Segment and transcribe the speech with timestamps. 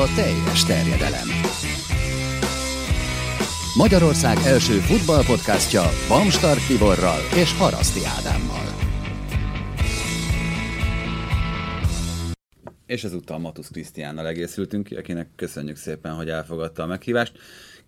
[0.00, 1.28] a teljes terjedelem.
[3.76, 8.66] Magyarország első futballpodcastja Bamstart Tiborral és Haraszti Ádámmal.
[12.86, 17.38] És ezúttal Matusz Krisztiánnal egészültünk ki, akinek köszönjük szépen, hogy elfogadta a meghívást.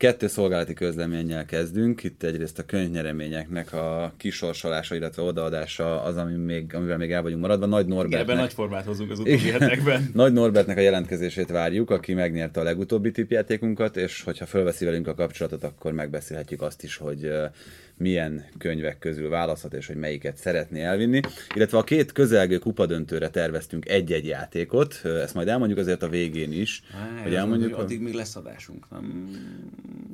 [0.02, 2.02] Kettő szolgálati közleménnyel kezdünk.
[2.02, 7.40] Itt egyrészt a könyvnyereményeknek a kisorsolása, illetve odaadása az, ami még, amivel még el vagyunk
[7.40, 7.66] maradva.
[7.66, 8.20] Nagy Norbertnek...
[8.20, 10.10] Ebben nagy formát hozunk az utóbbi hetekben.
[10.14, 15.14] Nagy Norbertnek a jelentkezését várjuk, aki megnyerte a legutóbbi tipjátékunkat, és hogyha fölveszi velünk a
[15.14, 17.30] kapcsolatot, akkor megbeszélhetjük azt is, hogy
[17.96, 21.20] milyen könyvek közül választhat, és hogy melyiket szeretné elvinni.
[21.54, 26.82] Illetve a két közelgő kupadöntőre terveztünk egy-egy játékot, ezt majd elmondjuk azért a végén is.
[26.94, 29.30] Á, hogy elmondjuk, addig még lesz adásunk, nem?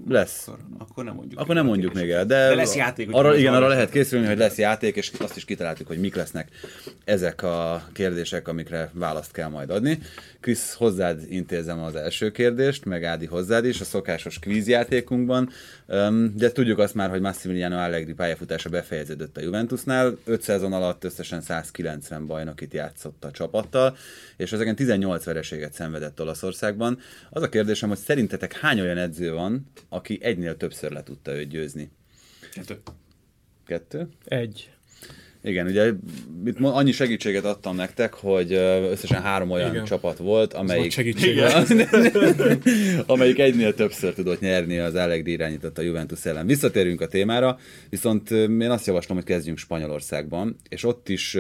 [0.09, 0.49] Lesz.
[0.49, 1.41] Akkor, akkor nem mondjuk.
[1.41, 3.09] Akkor nem mondjuk még el, de, de lesz játék.
[3.13, 6.49] Arra, igen, arra lehet készülni, hogy lesz játék, és azt is kitaláltuk, hogy mik lesznek
[7.05, 9.99] ezek a kérdések, amikre választ kell majd adni.
[10.41, 15.51] Krisz, hozzád intézem az első kérdést, meg Ádi hozzád is, a szokásos kvízjátékunkban.
[16.35, 20.19] De tudjuk azt már, hogy Massimiliano Allegri pályafutása befejeződött a Juventusnál.
[20.25, 23.97] 5 szezon alatt összesen 190 bajnokit játszott a csapattal,
[24.37, 26.99] és ezeken 18 vereséget szenvedett Olaszországban.
[27.31, 31.49] Az a kérdésem, hogy szerintetek hány olyan edző van, aki egynél többször le tudta őt
[31.49, 31.91] győzni?
[32.53, 32.79] Kettő.
[33.67, 34.09] Kettő?
[34.25, 34.71] Egy.
[35.49, 35.93] Igen, ugye
[36.45, 38.53] itt annyi segítséget adtam nektek, hogy
[38.91, 39.85] összesen három olyan Igen.
[39.85, 41.17] csapat volt, amelyik,
[43.07, 46.47] amelyik egynél többször tudott nyerni az Allegri irányított a Juventus ellen.
[46.47, 47.59] Visszatérünk a témára,
[47.91, 51.37] viszont én azt javaslom, hogy kezdjünk Spanyolországban, és ott is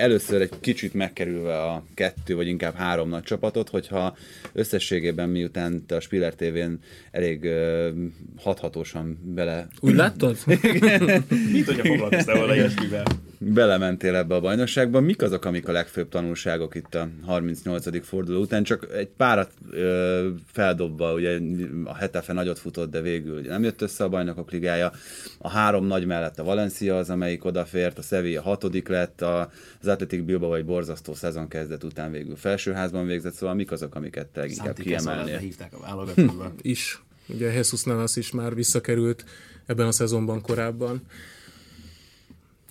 [0.00, 4.16] először egy kicsit megkerülve a kettő, vagy inkább három nagy csapatot, hogyha
[4.52, 6.72] összességében miután te a Spiller TV-n
[7.10, 7.88] elég uh,
[8.36, 9.68] hathatósan bele...
[9.80, 10.36] Úgy láttad?
[11.52, 13.04] Mit, hogyha foglalkoztál volna ilyesmivel?
[13.42, 15.00] Belementél ebbe a bajnokságba.
[15.00, 18.06] Mik azok, amik a legfőbb tanulságok itt a 38.
[18.06, 18.62] forduló után?
[18.62, 21.38] Csak egy párat ö, feldobva, ugye
[21.84, 24.92] a Hetefe nagyot futott, de végül ugye nem jött össze a bajnokok ligája.
[25.38, 29.50] A három nagy mellett a Valencia az, amelyik odafért, a Sevilla hatodik lett, a,
[29.80, 34.26] az Athletic Bilbao egy borzasztó szezon kezdet után végül felsőházban végzett, szóval mik azok, amiket
[34.26, 35.38] te inkább kiemelnél?
[35.38, 36.52] hívták a válogatóba.
[36.62, 37.02] is.
[37.26, 39.24] Ugye Jesus Navas is már visszakerült
[39.66, 41.02] ebben a szezonban korábban.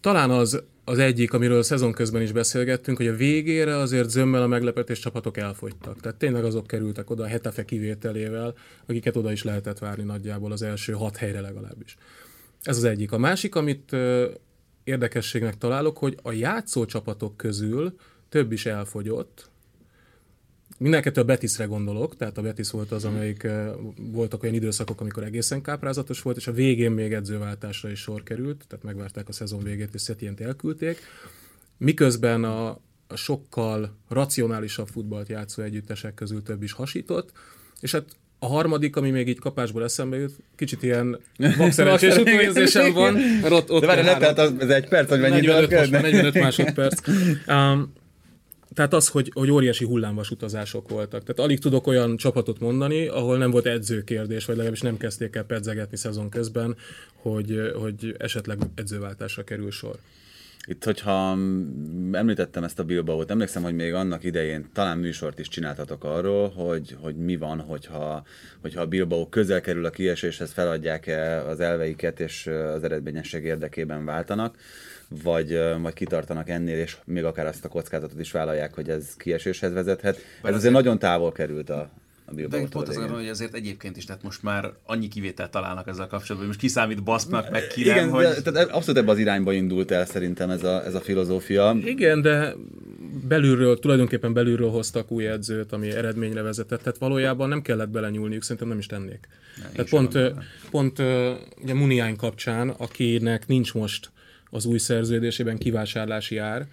[0.01, 4.41] Talán az, az egyik, amiről a szezon közben is beszélgettünk, hogy a végére azért zömmel
[4.41, 5.99] a meglepetés csapatok elfogytak.
[5.99, 8.53] Tehát tényleg azok kerültek oda a Hetefe kivételével,
[8.85, 11.97] akiket oda is lehetett várni nagyjából az első hat helyre legalábbis.
[12.63, 13.11] Ez az egyik.
[13.11, 13.95] A másik, amit
[14.83, 17.95] érdekességnek találok, hogy a játszó csapatok közül
[18.29, 19.49] több is elfogyott.
[20.79, 23.47] Mindenkettő a Betisre gondolok, tehát a Betis volt az, amelyik
[23.95, 28.65] voltak olyan időszakok, amikor egészen káprázatos volt, és a végén még edzőváltásra is sor került,
[28.67, 30.99] tehát megvárták a szezon végét, és Szetient elküldték.
[31.77, 32.69] Miközben a,
[33.07, 37.31] a sokkal racionálisabb futballt játszó együttesek közül több is hasított,
[37.79, 38.05] és hát
[38.39, 41.19] a harmadik, ami még így kapásból eszembe jut, kicsit ilyen
[41.57, 43.13] vakszerencsés utóérzésem van.
[43.13, 46.33] Mert ott, ott De várj, tehát az, ez egy perc, hogy mennyi 45, most 45
[46.33, 47.01] másodperc.
[47.47, 47.93] Um,
[48.79, 51.23] tehát az, hogy, hogy óriási hullámvas utazások voltak.
[51.23, 55.43] Tehát alig tudok olyan csapatot mondani, ahol nem volt edzőkérdés, vagy legalábbis nem kezdték el
[55.43, 56.75] pedzegetni szezon közben,
[57.13, 59.95] hogy, hogy esetleg edzőváltásra kerül sor.
[60.67, 61.37] Itt, hogyha
[62.11, 66.97] említettem ezt a Bilbaót, emlékszem, hogy még annak idején talán műsort is csináltatok arról, hogy,
[67.01, 68.23] hogy mi van, hogyha,
[68.61, 74.55] hogyha a Bilbao közel kerül a kieséshez, feladják-e az elveiket, és az eredményesség érdekében váltanak,
[75.23, 79.73] vagy, vagy kitartanak ennél, és még akár azt a kockázatot is vállalják, hogy ez kieséshez
[79.73, 80.17] vezethet.
[80.43, 81.89] ez azért nagyon távol került a,
[82.25, 86.07] a De pont az hogy azért egyébként is, tehát most már annyi kivételt találnak ezzel
[86.07, 88.23] kapcsolatban, hogy most kiszámít basznak, meg ki Igen, hogy...
[88.23, 91.77] de, tehát abszolút ebbe az irányba indult el szerintem ez a, ez a filozófia.
[91.83, 92.53] Igen, de
[93.27, 98.67] belülről, tulajdonképpen belülről hoztak új edzőt, ami eredményre vezetett, tehát valójában nem kellett belenyúlniuk, szerintem
[98.67, 99.27] nem is tennék.
[99.57, 100.17] Ne, tehát pont,
[100.71, 100.99] pont
[101.61, 104.11] ugye Muniány kapcsán, akinek nincs most
[104.49, 106.67] az új szerződésében kivásárlási ár,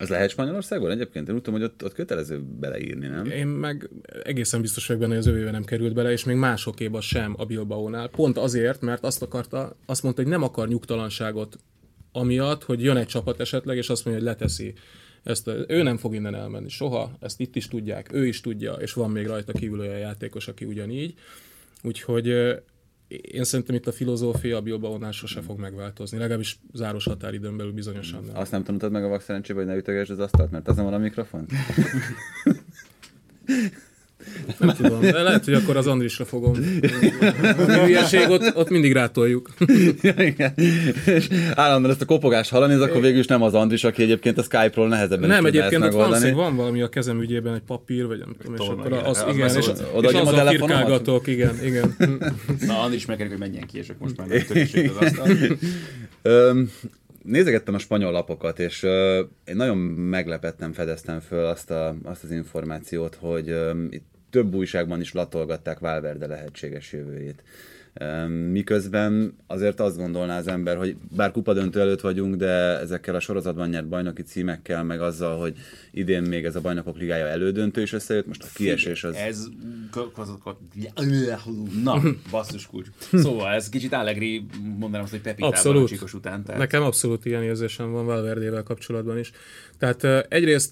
[0.00, 1.28] az lehet Spanyolországban egyébként?
[1.28, 3.24] Én úgy tudom, hogy ott, ott kötelező beleírni, nem?
[3.24, 3.90] Én meg
[4.22, 7.44] egészen biztos vagyok benne, hogy az övébe nem került bele, és még másokéba sem a
[7.44, 8.08] Bilbao-nál.
[8.08, 11.58] Pont azért, mert azt akarta, azt mondta, hogy nem akar nyugtalanságot
[12.12, 14.74] amiatt, hogy jön egy csapat esetleg, és azt mondja, hogy leteszi
[15.22, 18.72] ezt a, ő nem fog innen elmenni soha, ezt itt is tudják, ő is tudja,
[18.72, 21.14] és van még rajta kívül olyan játékos, aki ugyanígy.
[21.82, 22.34] Úgyhogy
[23.10, 28.24] én szerintem itt a filozófia a Bilbaonál sose fog megváltozni, legalábbis záros határidőn belül bizonyosan
[28.24, 28.36] nem.
[28.36, 30.84] Azt nem tanultad meg a vak szerencsébe, hogy ne ütögesd az asztalt, mert az nem
[30.84, 31.46] van a mikrofon?
[34.58, 36.52] Nem tudom, de lehet, hogy akkor az Andrisra fogom.
[37.68, 39.50] A hülyeség, ott, ott mindig rátoljuk.
[40.02, 40.54] Ja, igen.
[41.06, 44.38] És állandóan ezt a kopogást hallani, ez akkor végül is nem az Andris, aki egyébként
[44.38, 48.18] a Skype-ról nehezebben Nem, egyébként ott van, van valami a kezem ügyében, egy papír, vagy
[48.18, 49.04] nem tudom, és akkor igen.
[49.04, 49.66] az, Az igen, és,
[50.00, 51.96] és azzal firkálgatok, igen, igen.
[52.66, 55.28] Na, Andris megkerik, hogy menjen ki, és akkor most már megtörésük az asztal.
[57.22, 62.30] Nézegettem a spanyol lapokat, és ö, én nagyon meglepettem, fedeztem föl azt, a, azt az
[62.30, 67.42] információt, hogy ö, itt több újságban is latolgatták Valverde lehetséges jövőjét.
[68.50, 73.68] Miközben azért azt gondolná az ember, hogy bár kupadöntő előtt vagyunk, de ezekkel a sorozatban
[73.68, 75.56] nyert bajnoki címekkel, meg azzal, hogy
[75.90, 79.14] idén még ez a bajnokok ligája elődöntő is összejött, most a kiesés az...
[79.14, 79.46] Ez...
[81.82, 82.00] Na,
[82.30, 82.88] basszus kulcs.
[83.12, 86.42] Szóval ez kicsit Allegri, mondanám azt, hogy Pepitában a után.
[86.44, 86.60] Tehát...
[86.60, 89.32] Nekem abszolút ilyen érzésem van Valverdével kapcsolatban is.
[89.78, 90.70] Tehát egyrészt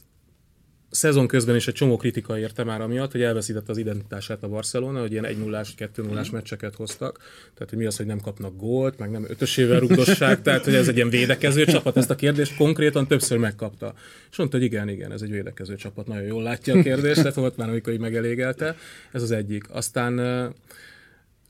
[0.90, 5.00] szezon közben is egy csomó kritika érte már amiatt, hogy elveszítette az identitását a Barcelona,
[5.00, 7.18] hogy ilyen 1 0 2 0 meccseket hoztak.
[7.54, 10.88] Tehát, hogy mi az, hogy nem kapnak gólt, meg nem ötösével rugdossák, tehát, hogy ez
[10.88, 13.94] egy ilyen védekező csapat, ezt a kérdést konkrétan többször megkapta.
[14.30, 17.34] És mondta, hogy igen, igen, ez egy védekező csapat, nagyon jól látja a kérdést, tehát
[17.34, 18.76] volt már, amikor így megelégelte.
[19.12, 19.64] Ez az egyik.
[19.70, 20.18] Aztán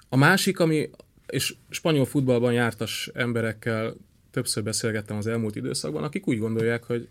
[0.09, 0.91] a másik, ami,
[1.27, 3.95] és spanyol futballban jártas emberekkel
[4.31, 7.09] többször beszélgettem az elmúlt időszakban, akik úgy gondolják, hogy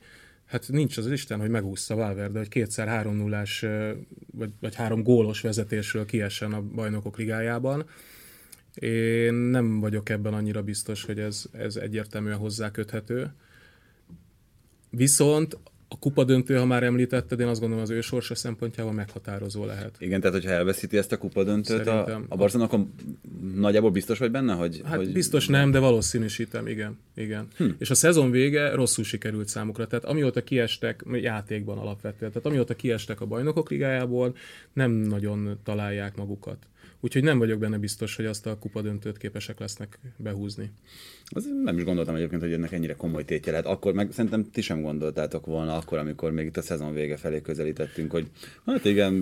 [0.48, 3.66] hát nincs az Isten, hogy megúszta Valverde, hogy kétszer három nullás
[4.32, 7.86] vagy, vagy három gólos vezetésről kiessen a bajnokok ligájában.
[8.74, 13.34] Én nem vagyok ebben annyira biztos, hogy ez, ez egyértelműen hozzá köthető.
[14.90, 15.58] Viszont
[15.90, 19.96] a kupadöntő, ha már említetted, én azt gondolom az ő sorsa szempontjából meghatározó lehet.
[20.00, 22.26] Igen, tehát hogyha elveszíti ezt a kupadöntőt a, Szerintem.
[22.30, 22.86] a Barcelona, akkor
[23.56, 24.82] nagyjából biztos vagy benne, hogy...
[24.86, 25.12] Hát hogy...
[25.12, 26.98] biztos nem, de valószínűsítem, igen.
[27.16, 27.48] igen.
[27.58, 27.70] Hm.
[27.78, 29.88] És a szezon vége rosszul sikerült számukra.
[29.88, 34.36] Tehát amióta kiestek, játékban alapvetően, tehát amióta kiestek a bajnokok ligájából,
[34.74, 36.58] nem nagyon találják magukat.
[37.00, 40.72] Úgyhogy nem vagyok benne biztos, hogy azt a kupadöntőt képesek lesznek behúzni.
[41.30, 43.68] Az nem is gondoltam egyébként, hogy ennek ennyire komoly tétje lehet.
[43.68, 47.42] Akkor meg szerintem ti sem gondoltátok volna akkor, amikor még itt a szezon vége felé
[47.42, 48.28] közelítettünk, hogy
[48.66, 49.14] hát igen,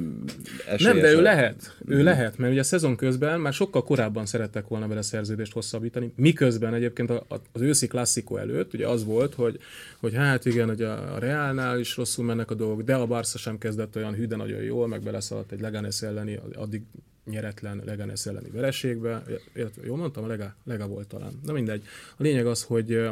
[0.78, 1.78] Nem, de ő a- lehet.
[1.86, 6.14] Ő lehet, mert ugye a szezon közben már sokkal korábban szerettek volna vele szerződést hosszabbítani,
[6.16, 7.12] miközben egyébként
[7.52, 9.60] az őszi klasszikó előtt ugye az volt, hogy,
[10.00, 13.58] hogy hát igen, hogy a Realnál is rosszul mennek a dolgok, de a Barca sem
[13.58, 16.82] kezdett olyan hű, de nagyon jól, meg beleszaladt egy Leganes elleni, addig
[17.26, 19.24] nyeretlen Leganes elleni vereségbe,
[19.54, 21.40] illetve jól mondtam, a Lega, Lega volt talán.
[21.44, 21.84] Na mindegy.
[22.18, 23.10] A lényeg az, hogy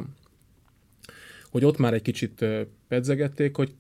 [1.50, 2.46] hogy ott már egy kicsit
[2.88, 3.74] pedzegették, hogy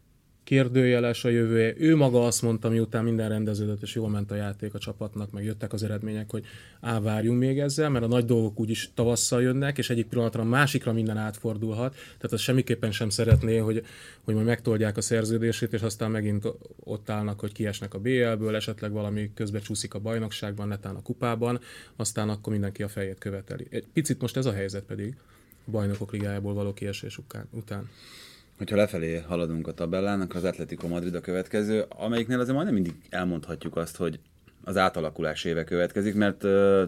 [0.44, 1.74] kérdőjeles a jövője.
[1.78, 5.44] Ő maga azt mondta, miután minden rendeződött, és jól ment a játék a csapatnak, meg
[5.44, 6.45] jöttek az eredmények, hogy
[6.81, 10.94] á, még ezzel, mert a nagy dolgok úgyis tavasszal jönnek, és egyik pillanatra a másikra
[10.94, 11.94] minden átfordulhat.
[11.94, 13.86] Tehát az semmiképpen sem szeretné, hogy,
[14.24, 16.48] hogy majd megtoldják a szerződését, és aztán megint
[16.80, 21.60] ott állnak, hogy kiesnek a BL-ből, esetleg valami közbe csúszik a bajnokságban, netán a kupában,
[21.96, 23.68] aztán akkor mindenki a fejét követeli.
[23.69, 25.16] Egy picit most ez a helyzet pedig
[25.68, 27.19] a bajnokok ligájából való kiesés
[27.51, 27.89] után.
[28.57, 33.75] Hogyha lefelé haladunk a tabellának, az Atletico Madrid a következő, amelyiknél azért majdnem mindig elmondhatjuk
[33.75, 34.19] azt, hogy
[34.63, 36.45] az átalakulás éve következik, mert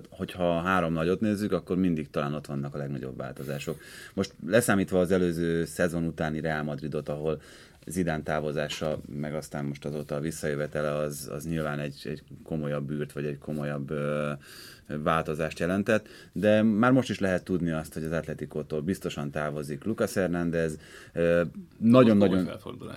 [0.09, 3.79] hogyha három nagyot nézzük, akkor mindig talán ott vannak a legnagyobb változások.
[4.13, 7.41] Most leszámítva az előző szezon utáni Real Madridot, ahol
[7.87, 13.11] Zidán távozása, meg aztán most azóta a visszajövetele, az, az nyilván egy, egy komolyabb bűrt,
[13.11, 14.31] vagy egy komolyabb ö,
[15.03, 20.13] változást jelentett, de már most is lehet tudni azt, hogy az Atletikótól biztosan távozik Lucas
[20.13, 20.77] Hernández,
[21.77, 22.49] nagyon-nagyon...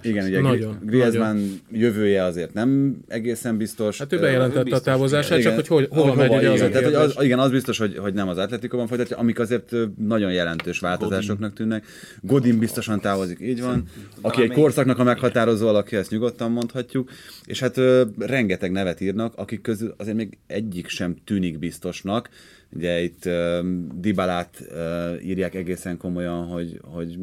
[0.02, 1.38] Igen, ugye Nagyon, nagyon, Griezmann
[1.70, 3.98] jövője azért nem egészen biztos.
[3.98, 5.56] Hát ő bejelentette a biztos, távozását, igen.
[5.56, 6.70] csak hogy, hogy hova megy, ugye az igen.
[6.70, 10.32] Tehát, hogy az, igen, az biztos, hogy, hogy nem az Atletikóban folytatja, amik azért nagyon
[10.32, 11.86] jelentős változásoknak tűnnek.
[12.20, 13.84] Godin biztosan távozik, így van.
[14.20, 17.10] Aki egy korszaknak a meghatározó alakja, ezt nyugodtan mondhatjuk.
[17.44, 17.80] És hát
[18.18, 22.28] rengeteg nevet írnak, akik közül azért még egyik sem tűnik biztosnak.
[22.72, 23.58] Ugye itt uh,
[23.94, 27.18] Dibalát uh, írják egészen komolyan, hogy, hogy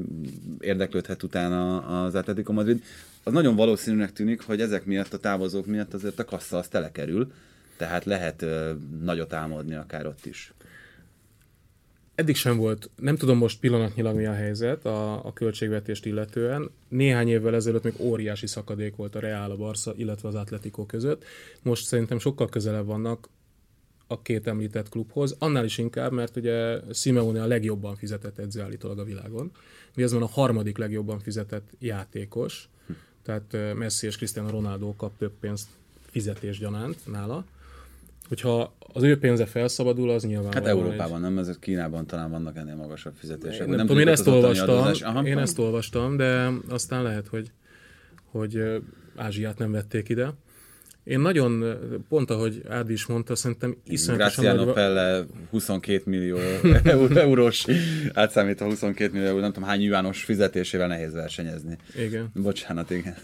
[0.60, 2.84] érdeklődhet utána az Atletico Madrid.
[3.24, 7.32] Az nagyon valószínűnek tűnik, hogy ezek miatt, a távozók miatt azért a kassa az telekerül,
[7.78, 8.70] tehát lehet uh,
[9.04, 10.54] nagyot álmodni akár ott is.
[12.16, 16.70] Eddig sem volt, nem tudom most pillanatnyilag mi a helyzet a, a költségvetést illetően.
[16.88, 21.24] Néhány évvel ezelőtt még óriási szakadék volt a Real, a Barca, illetve az Atletico között.
[21.62, 23.30] Most szerintem sokkal közelebb vannak
[24.08, 29.00] a két említett klubhoz, annál is inkább, mert ugye Simeone a legjobban fizetett edző állítólag
[29.00, 29.52] a világon.
[29.94, 32.70] Griezmann a harmadik legjobban fizetett játékos,
[33.24, 35.68] tehát eh, Messi és Cristiano Ronaldo kap több pénzt
[36.10, 37.46] fizetésgyanánt nála.
[38.28, 42.76] Hogyha az ő pénze felszabadul, az nyilván Hát Európában nem, ez Kínában talán vannak ennél
[42.76, 43.68] magasabb fizetések.
[43.68, 47.52] nem, nem tudom, én ezt olvastam, én ezt olvastam, de aztán lehet, hogy,
[48.24, 48.64] hogy
[49.16, 50.34] Ázsiát nem vették ide.
[51.06, 51.78] Én nagyon,
[52.10, 54.74] pont ahogy Ádi is mondta, szerintem iszonyatosan Graciano nagy...
[54.74, 56.38] Pelle 22 millió
[57.14, 57.66] eurós,
[58.14, 61.78] átszámítva 22 millió euró, nem tudom hány juános fizetésével nehéz versenyezni.
[61.96, 62.32] Igen.
[62.34, 63.16] Bocsánat, igen.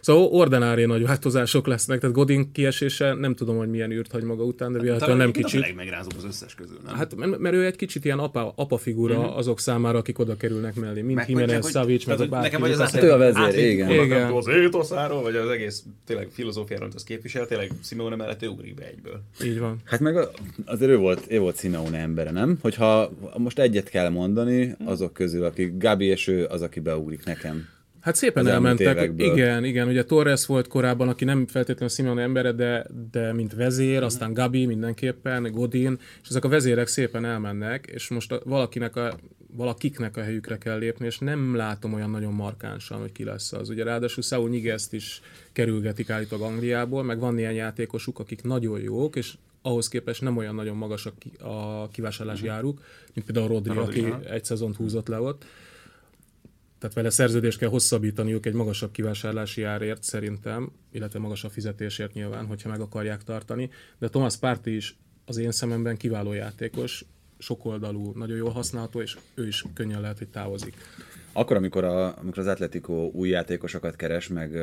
[0.00, 4.44] Szóval ordinári nagy változások lesznek, tehát Godin kiesése nem tudom, hogy milyen űrt hagy maga
[4.44, 5.60] után, de véletlenül nem kicsit.
[5.62, 6.94] A legmegrázóbb az összes közül, nem?
[6.94, 9.36] Hát mert mert ő egy kicsit ilyen apa, apa figura uh-huh.
[9.36, 12.20] azok számára, akik oda kerülnek mellé, mint Meg hogy Jimenez, csak, hogy- Savic, meg tehát,
[12.20, 12.46] a hogy bárki.
[12.46, 13.90] Nekem vagy az Hát ő a vezér, igen.
[13.90, 14.32] Igen.
[14.32, 18.74] Az étoszáról, vagy az egész tényleg filozófiáról, amit az képvisel, tényleg Simeone mellett ő ugrik
[18.74, 19.22] be egyből.
[19.44, 19.76] Így van.
[19.84, 20.16] Hát meg
[20.64, 22.58] azért ő volt, ő volt Simeone embere, nem?
[22.62, 27.68] Hogyha most egyet kell mondani, azok közül, akik Gabi és ő az, aki beugrik nekem.
[28.00, 28.96] Hát szépen Az elmentek.
[28.96, 29.32] évekből.
[29.32, 34.02] Igen, igen, ugye Torres volt korábban, aki nem feltétlenül Simeone embere, de, de mint vezér,
[34.02, 39.18] aztán Gabi mindenképpen, Godin, és ezek a vezérek szépen elmennek, és most a, valakinek a,
[39.52, 43.68] valakiknek a helyükre kell lépni, és nem látom olyan nagyon markánsan, hogy ki lesz az.
[43.68, 45.20] Ugye ráadásul Saul Niguez-t is
[45.52, 50.54] kerülgetik állítólag Angliából, meg van ilyen játékosuk, akik nagyon jók, és ahhoz képest nem olyan
[50.54, 52.80] nagyon magas a, ki, a kivásárlási áruk,
[53.14, 54.22] mint például Rodri, Rodri, aki aha.
[54.22, 55.44] egy szezont húzott le ott
[56.80, 62.68] tehát vele szerződést kell hosszabbítaniuk egy magasabb kivásárlási árért szerintem, illetve magasabb fizetésért nyilván, hogyha
[62.68, 63.70] meg akarják tartani.
[63.98, 67.04] De Thomas Partey is az én szememben kiváló játékos,
[67.40, 70.74] sokoldalú, nagyon jól használható, és ő is könnyen lehet, hogy távozik.
[71.32, 74.56] Akkor, amikor, a, amikor az Atletico új játékosokat keres, meg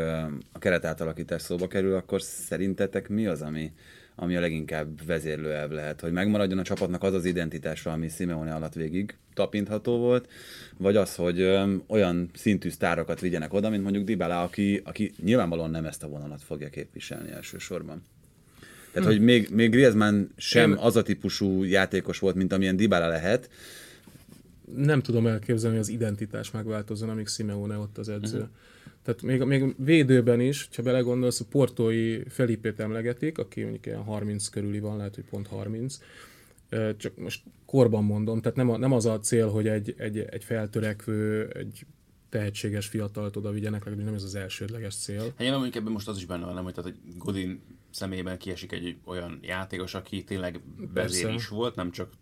[0.51, 3.72] a keretátalakítás szóba kerül, akkor szerintetek mi az, ami,
[4.15, 6.01] ami a leginkább vezérlőelv lehet?
[6.01, 10.29] Hogy megmaradjon a csapatnak az az identitása, ami Simeone alatt végig tapintható volt,
[10.77, 11.41] vagy az, hogy
[11.88, 16.41] olyan szintű sztárokat vigyenek oda, mint mondjuk Dybala, aki, aki nyilvánvalóan nem ezt a vonalat
[16.41, 18.03] fogja képviselni elsősorban.
[18.98, 23.08] Tehát, hogy még, még Griezmann sem Én- az a típusú játékos volt, mint amilyen Dybala
[23.08, 23.50] lehet,
[24.75, 28.38] Nem tudom elképzelni, hogy az identitás megváltozzon, amíg Simeone ott az edző.
[28.38, 28.51] Uh-huh.
[29.04, 34.48] Tehát még, még védőben is, ha belegondolsz, a portói Felipét emlegetik, aki mondjuk ilyen 30
[34.48, 35.98] körüli van, lehet, hogy pont 30.
[36.70, 40.18] Ö, Csak most korban mondom, tehát nem, a, nem az a cél, hogy egy, egy,
[40.18, 41.86] egy feltörekvő, egy
[42.29, 45.22] tehetséges fiatalt oda vigyenek, legalábbis nem ez az elsődleges cél.
[45.22, 48.38] Hát nyilván mondjuk ebben most az is benne van, nem, hogy, tehát, hogy Godin személyében
[48.38, 50.62] kiesik egy olyan játékos, aki tényleg
[50.93, 52.13] vezér is volt, nem csak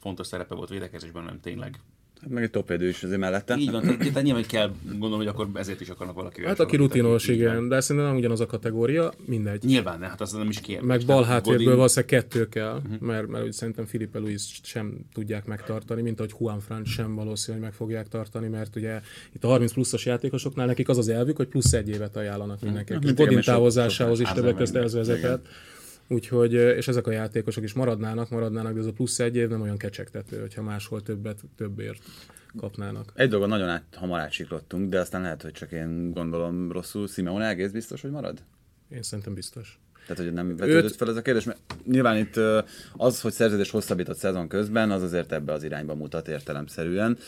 [0.00, 1.80] fontos szerepe volt védekezésben, hanem tényleg.
[2.24, 3.56] Hát meg egy topvédő is azért mellette.
[3.58, 6.44] Így van, tehát, nyilván kell gondolom, hogy akkor ezért is akarnak valaki.
[6.44, 9.64] Hát aki rutinos, igen, de szerintem nem ugyanaz a kategória, mindegy.
[9.64, 10.86] Nyilván, ne, hát az nem is kérdés.
[10.86, 13.00] Meg bal hátvérből valószínűleg kettő kell, uh-huh.
[13.00, 17.56] mert, mert úgy szerintem Filipe Luis sem tudják megtartani, mint ahogy Juan Fran sem valószínű,
[17.56, 19.00] hogy meg fogják tartani, mert ugye
[19.32, 23.00] itt a 30 pluszos játékosoknál nekik az az elvük, hogy plusz egy évet ajánlanak mindenkinek.
[23.02, 25.46] És mint Godin távozásához is többek között ez vezetett.
[26.08, 29.60] Úgyhogy, és ezek a játékosok is maradnának, maradnának, de ez a plusz egy év nem
[29.60, 32.02] olyan kecsegtető, hogyha máshol többet, többért
[32.56, 33.12] kapnának.
[33.14, 37.08] Egy dolgon nagyon át, hamar átsiklottunk, de aztán lehet, hogy csak én gondolom rosszul.
[37.08, 38.42] Simeone egész biztos, hogy marad?
[38.88, 39.78] Én szerintem biztos.
[40.06, 42.40] Tehát, hogy nem vetődött Őt- fel ez a kérdés, mert nyilván itt
[42.96, 47.18] az, hogy szerződés hosszabbított szezon közben, az azért ebbe az irányba mutat értelemszerűen.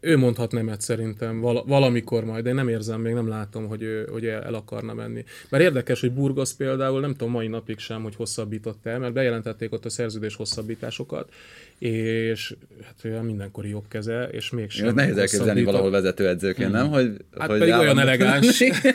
[0.00, 3.82] Ő mondhat nemet szerintem val- valamikor majd, de én nem érzem, még nem látom, hogy
[3.82, 5.24] ő hogy el el akarna menni.
[5.48, 9.72] Mert érdekes, hogy Burgos például nem tudom mai napig sem, hogy hosszabbított el, mert bejelentették
[9.72, 11.32] ott a szerződés hosszabbításokat,
[11.78, 12.54] és
[12.84, 16.88] hát olyan mindenkori jobb keze, és mégsem Én nehéz elképzelni valahol vezetőedzőként, nem?
[16.88, 18.60] Hogy, Hát hogy pedig olyan állandó- elegáns.
[18.60, 18.94] Igen.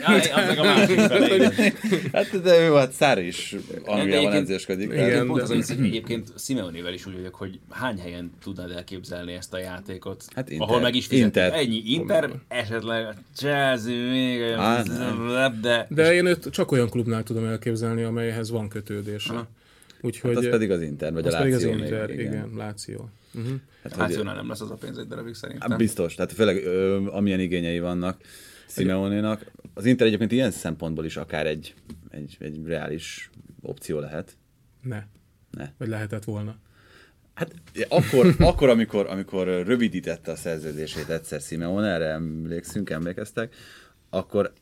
[2.12, 4.92] hát de ő, hát Szári is Angliában egyébként- edzősködik.
[4.92, 9.54] Igen, pont az, hogy egyébként Simeonével is úgy vagyok, hogy hány helyen tudnád elképzelni ezt
[9.54, 10.68] a játékot, Hát Inter.
[10.68, 11.24] ahol meg is fizet.
[11.24, 11.52] Inter.
[11.52, 17.44] Ennyi Inter, esetleg a Chelsea, még olyan, de, De én őt csak olyan klubnál tudom
[17.44, 19.32] elképzelni, amelyhez van kötődése.
[19.32, 19.48] Aha.
[20.02, 22.18] Úgyhogy Hát az pedig az Inter, vagy az a pedig az Láció Inter, még.
[22.18, 23.10] igen, igen Láció.
[23.34, 23.52] Uh-huh.
[23.82, 25.70] Hát, hogy- Lációnál nem lesz az a pénz egy darabig szerintem.
[25.70, 28.20] Hát biztos, tehát főleg ö, amilyen igényei vannak
[28.68, 29.50] Simeonénak.
[29.74, 31.74] Az Inter egyébként ilyen szempontból is akár egy,
[32.10, 33.30] egy, egy reális
[33.60, 34.36] opció lehet.
[34.82, 35.02] Ne.
[35.50, 35.70] Ne.
[35.78, 36.56] Vagy lehetett volna.
[37.34, 37.54] Hát
[37.88, 43.54] akkor, akkor amikor, amikor rövidítette a szerződését egyszer Simeone, erre emlékszünk, emlékeztek,
[44.10, 44.52] akkor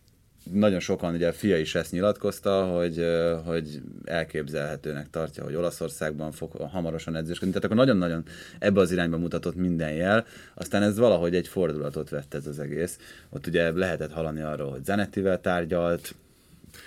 [0.53, 3.05] nagyon sokan, ugye a fia is ezt nyilatkozta, hogy,
[3.45, 7.55] hogy elképzelhetőnek tartja, hogy Olaszországban fog hamarosan edzősködni.
[7.55, 8.25] Tehát akkor nagyon-nagyon
[8.59, 10.27] ebbe az irányba mutatott minden jel.
[10.55, 12.99] Aztán ez valahogy egy fordulatot vett ez az egész.
[13.31, 16.15] Ott ugye lehetett hallani arról, hogy Zanettivel tárgyalt,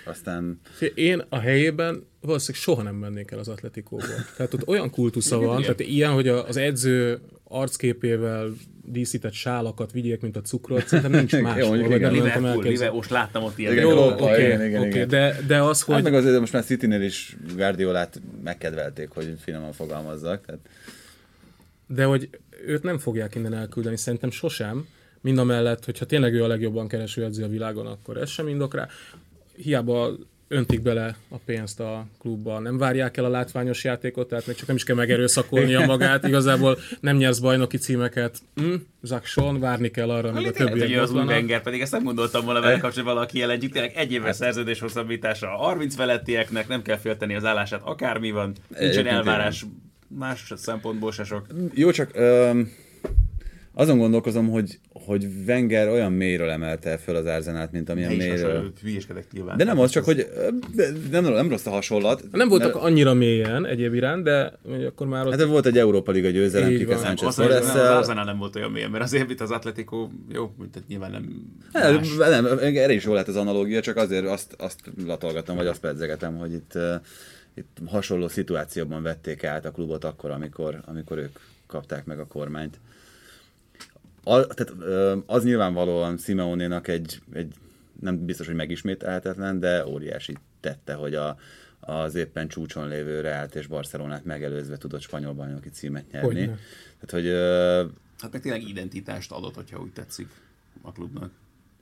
[0.04, 0.60] aztán
[0.94, 4.24] Én a helyében valószínűleg soha nem mennék el az atletikóból.
[4.36, 7.20] Tehát ott olyan kultusza van, tehát ilyen, hogy az edző
[7.54, 8.52] arcképével
[8.84, 11.68] díszített sálakat vigyék, mint a cukrot, szerintem nincs máshol.
[11.68, 12.12] mondjuk vagy igen.
[12.12, 12.62] Liverpool.
[12.62, 13.72] Liverpool, most láttam ott ilyen.
[13.72, 15.08] Igen, Jó, oké, igen, igen, oké, igen.
[15.08, 15.94] de, de az, hogy...
[15.94, 16.02] hogy...
[16.04, 20.44] Hát meg azért most már Citynél is Guardiolát megkedvelték, hogy finoman fogalmazzak.
[20.46, 20.60] Tehát
[21.86, 22.28] De hogy
[22.66, 24.86] őt nem fogják innen elküldeni, szerintem sosem.
[25.20, 28.48] Mind a mellett, hogyha tényleg ő a legjobban kereső edző a világon, akkor ez sem
[28.48, 28.88] indok rá.
[29.56, 30.10] Hiába
[30.48, 34.66] öntik bele a pénzt a klubba, nem várják el a látványos játékot, tehát még csak
[34.66, 40.28] nem is kell megerőszakolnia magát, igazából nem nyersz bajnoki címeket, hm, Zakson, várni kell arra,
[40.28, 41.22] amíg a többiek Ugye az új.
[41.24, 44.80] Wenger, pedig ezt nem gondoltam volna vele kapcsolatban, valaki jelentjük, tényleg egy Hát- éves szerződés
[44.80, 49.64] hosszabbítása a 30 felettieknek, nem kell félteni az állását, akármi van, nincsen elvárás
[50.08, 51.46] más szempontból se sok.
[51.74, 52.72] Jó, csak öm,
[53.74, 58.72] azon gondolkozom, hogy, hogy Wenger olyan mélyről emelte fel az Arzenát, mint amilyen Ne mélyről.
[58.82, 59.56] hülyéskedek nyilván.
[59.56, 60.28] De nem az, csak hogy
[61.10, 62.24] nem, nem rossz a hasonlat.
[62.32, 64.52] Nem voltak De- annyira mélyen egyéb iránt, de
[64.86, 66.96] akkor már ott Hát volt egy Európa Liga győzelem, Kike.
[66.98, 67.74] Sánchez hogy az.
[67.74, 71.92] Arsenal nem volt olyan mélyen, mert azért, mint az Atletico, jó, tehát nyilván nem Hát,
[71.94, 72.08] más.
[72.16, 76.36] nem, erre is jó lehet az analógia, csak azért azt, azt latolgatom, vagy azt pedzegetem,
[76.36, 76.94] hogy itt, uh,
[77.54, 82.78] itt hasonló szituációban vették át a klubot akkor, amikor, amikor ők kapták meg a kormányt.
[84.24, 84.72] A, tehát,
[85.26, 87.54] az nyilvánvalóan Simeonénak egy, egy,
[88.00, 91.36] nem biztos, hogy megismételhetetlen, de óriási tette, hogy a,
[91.80, 96.26] az éppen csúcson lévő Reált és Barcelonát megelőzve tudott spanyol bajnoki címet nyerni.
[96.26, 96.58] Hogyne.
[97.00, 97.84] Tehát, hogy ö,
[98.18, 100.28] Hát meg tényleg identitást adott, hogyha úgy tetszik
[100.82, 101.30] a klubnak.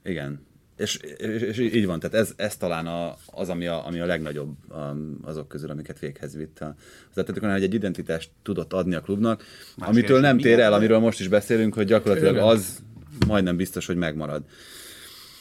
[0.03, 0.45] Igen.
[0.75, 4.55] És, és, így van, tehát ez, ez talán a, az, ami a, ami a legnagyobb
[4.69, 6.59] um, azok közül, amiket véghez vitt.
[6.59, 9.43] Az Atletico, hogy egy identitást tudott adni a klubnak,
[9.77, 12.83] Más amitől nem tér el, amiről most is beszélünk, hogy gyakorlatilag az
[13.27, 14.43] majdnem biztos, hogy megmarad.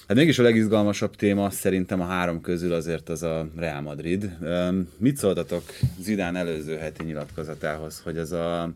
[0.09, 4.31] Hát mégis a legizgalmasabb téma szerintem a három közül azért az a Real Madrid.
[4.41, 5.63] Um, Mit szóltatok
[6.01, 8.73] Zidán előző heti nyilatkozatához, hogy ez a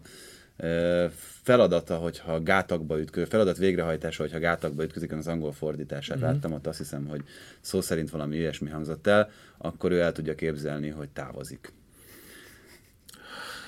[0.56, 1.04] ö,
[1.46, 6.26] feladata, hogyha gátakba ütközik, feladat végrehajtása, hogyha gátakba ütközik, az angol fordítását mm-hmm.
[6.26, 7.20] láttam, ott azt hiszem, hogy
[7.60, 11.72] szó szerint valami ilyesmi hangzott el, akkor ő el tudja képzelni, hogy távozik.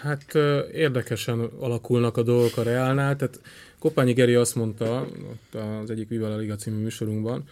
[0.03, 0.35] Hát
[0.73, 3.41] érdekesen alakulnak a dolgok a Reálnál, tehát
[3.79, 7.45] Kopányi Geri azt mondta ott az egyik Viva la Liga című műsorunkban,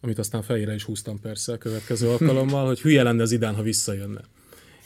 [0.00, 4.20] amit aztán fejére is húztam persze a következő alkalommal, hogy hülye lenne Zidán, ha visszajönne.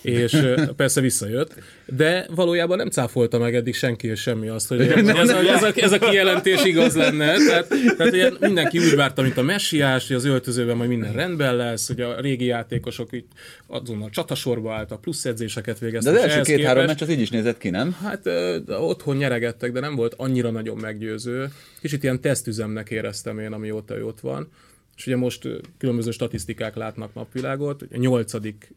[0.04, 1.54] És persze visszajött,
[1.86, 5.72] de valójában nem cáfolta meg eddig senki és semmi azt, hogy ez a, ez a,
[5.76, 7.36] ez a kijelentés igaz lenne.
[7.36, 11.56] Tehát, tehát ugye mindenki úgy várta, mint a messiás, hogy az öltözőben majd minden rendben
[11.56, 13.32] lesz, hogy a régi játékosok itt
[13.66, 16.14] azonnal csatasorba álltak, plusz edzéseket De végeztek.
[16.14, 17.96] az és első két-három meccs az így is nézett ki, nem?
[18.02, 21.48] Hát ö, otthon nyeregettek, de nem volt annyira nagyon meggyőző.
[21.80, 24.48] Kicsit ilyen tesztüzemnek éreztem én, amióta ő ott van.
[24.96, 25.48] És ugye most
[25.78, 27.82] különböző statisztikák látnak napvilágot.
[27.82, 28.74] A nyolcadik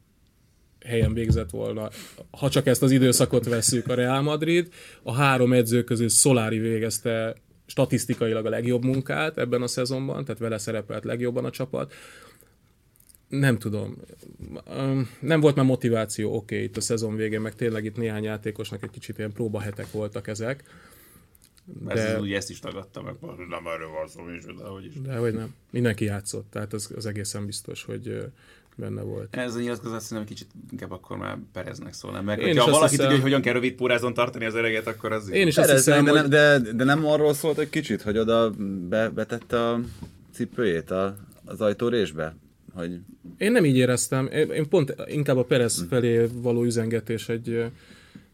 [0.86, 1.90] helyen végzett volna,
[2.32, 4.74] ha csak ezt az időszakot vesszük a Real Madrid.
[5.04, 7.36] A három edző közül Solari végezte
[7.66, 11.94] statisztikailag a legjobb munkát ebben a szezonban, tehát vele szerepelt legjobban a csapat.
[13.28, 13.98] Nem tudom.
[15.20, 18.84] Nem volt már motiváció, oké, okay, itt a szezon végén, meg tényleg itt néhány játékosnak
[18.84, 20.64] egy kicsit ilyen próbahetek voltak ezek.
[21.64, 22.20] De- de...
[22.20, 23.16] ugye ezt is tagadta meg,
[23.50, 25.02] nem erről van szó, és de hogy is.
[25.02, 25.56] De hogy nem.
[25.72, 28.32] Mindenki játszott, tehát az, az egészen biztos, hogy
[28.78, 29.36] benne volt.
[29.36, 32.22] Ez a nyilatkozat szerintem kicsit inkább akkor már Pereznek szólna.
[32.22, 34.88] Mert Én ha azt valaki hiszem- tudja, hogy hogyan kell rövid pórázon tartani az öreget,
[34.88, 36.20] akkor az Én is azt Perez, hiszem, de, hogy...
[36.20, 38.50] nem, de, de nem arról szólt egy kicsit, hogy oda
[38.90, 39.80] be, betette a
[40.34, 42.36] cipőjét a, az ajtórésbe?
[42.74, 43.00] Hogy
[43.38, 44.28] Én nem így éreztem.
[44.32, 47.66] Én pont inkább a Perez felé való üzengetés egy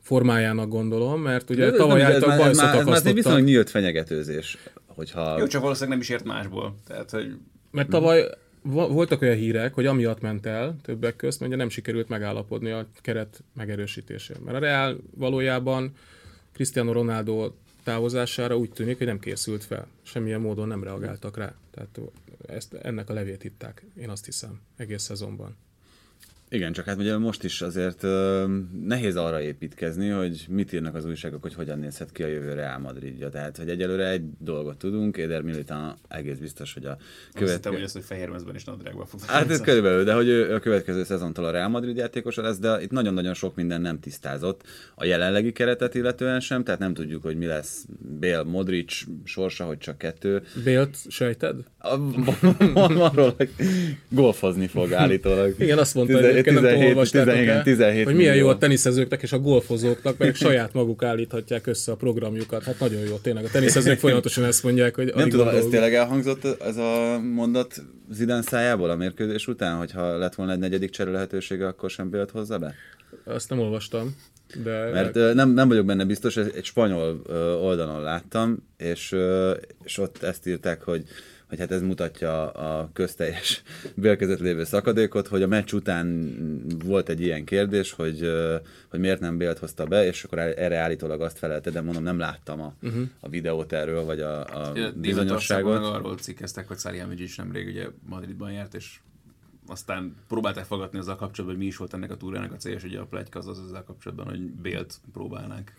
[0.01, 3.15] formájának gondolom, mert ugye Ez tavaly álltak bajszot már, ez már egy akasztottak.
[3.15, 4.57] viszonylag nyílt fenyegetőzés.
[4.87, 5.37] Hogyha...
[5.39, 6.75] Jó, csak valószínűleg nem is ért másból.
[6.87, 7.33] Tehát, hogy
[7.71, 11.69] Mert tavaly va- voltak olyan hírek, hogy amiatt ment el többek közt, mert ugye nem
[11.69, 14.37] sikerült megállapodni a keret megerősítésén.
[14.45, 15.95] Mert a Real valójában
[16.51, 17.51] Cristiano Ronaldo
[17.83, 19.87] távozására úgy tűnik, hogy nem készült fel.
[20.01, 21.55] Semmilyen módon nem reagáltak rá.
[21.71, 21.99] Tehát
[22.47, 25.55] ezt, ennek a levét hitták, én azt hiszem, egész szezonban.
[26.53, 28.01] Igen, csak hát ugye most is azért
[28.85, 32.79] nehéz arra építkezni, hogy mit írnak az újságok, hogy hogyan nézhet ki a jövő Real
[32.79, 33.29] Madridja.
[33.29, 37.73] Tehát, hogy egyelőre egy dolgot tudunk, Éder Militán egész biztos, hogy a azt hittem, következő...
[37.73, 39.19] hogy ezt, hogy fehérmezben és nadrágban fog.
[39.21, 42.81] Hát ez körülbelül, de hogy ő a következő szezontól a Real Madrid játékosa lesz, de
[42.81, 44.63] itt nagyon-nagyon sok minden nem tisztázott.
[44.95, 47.85] A jelenlegi keretet illetően sem, tehát nem tudjuk, hogy mi lesz
[48.19, 50.43] Bél, Modric sorsa, hogy csak kettő.
[50.63, 51.55] Bélt sejted?
[52.73, 53.49] Arról, hogy
[54.09, 55.55] golfozni fog állítólag.
[55.59, 58.35] Igen, azt mondta, Tize- hogy egyébként nem tudom, 17 olvastátok igen, el, 17 hogy milyen
[58.35, 62.63] jó a teniszezőknek és a golfozóknak, mert saját maguk állíthatják össze a programjukat.
[62.63, 63.43] Hát nagyon jó, tényleg.
[63.43, 68.41] A teniszezők folyamatosan ezt mondják, hogy Nem tudom, ez tényleg elhangzott ez a mondat Zidane
[68.41, 72.73] szájából a mérkőzés után, hogyha lett volna egy negyedik lehetősége, akkor sem Bélt hozza be?
[73.25, 74.15] Azt nem olvastam.
[74.63, 77.21] De Mert nem, nem vagyok benne biztos, egy spanyol
[77.61, 79.15] oldalon láttam, és,
[79.83, 81.03] és ott ezt írták, hogy
[81.53, 83.61] hogy hát ez mutatja a közteljes
[83.95, 86.33] Bél között lévő szakadékot, hogy a meccs után
[86.85, 88.31] volt egy ilyen kérdés, hogy,
[88.89, 92.17] hogy miért nem Bélt hozta be, és akkor erre állítólag azt felelte, de mondom, nem
[92.17, 93.03] láttam a, uh-huh.
[93.19, 95.83] a videót erről, vagy a, a Németországban bizonyosságot.
[95.83, 98.99] arról cikkeztek, hogy Salihamidzic nemrég ugye Madridban járt, és
[99.67, 102.83] aztán próbálták fogadni azzal kapcsolatban, hogy mi is volt ennek a túrának a célja, és
[102.83, 105.73] ugye a pletyka az az ezzel kapcsolatban, hogy Bélt próbálnák.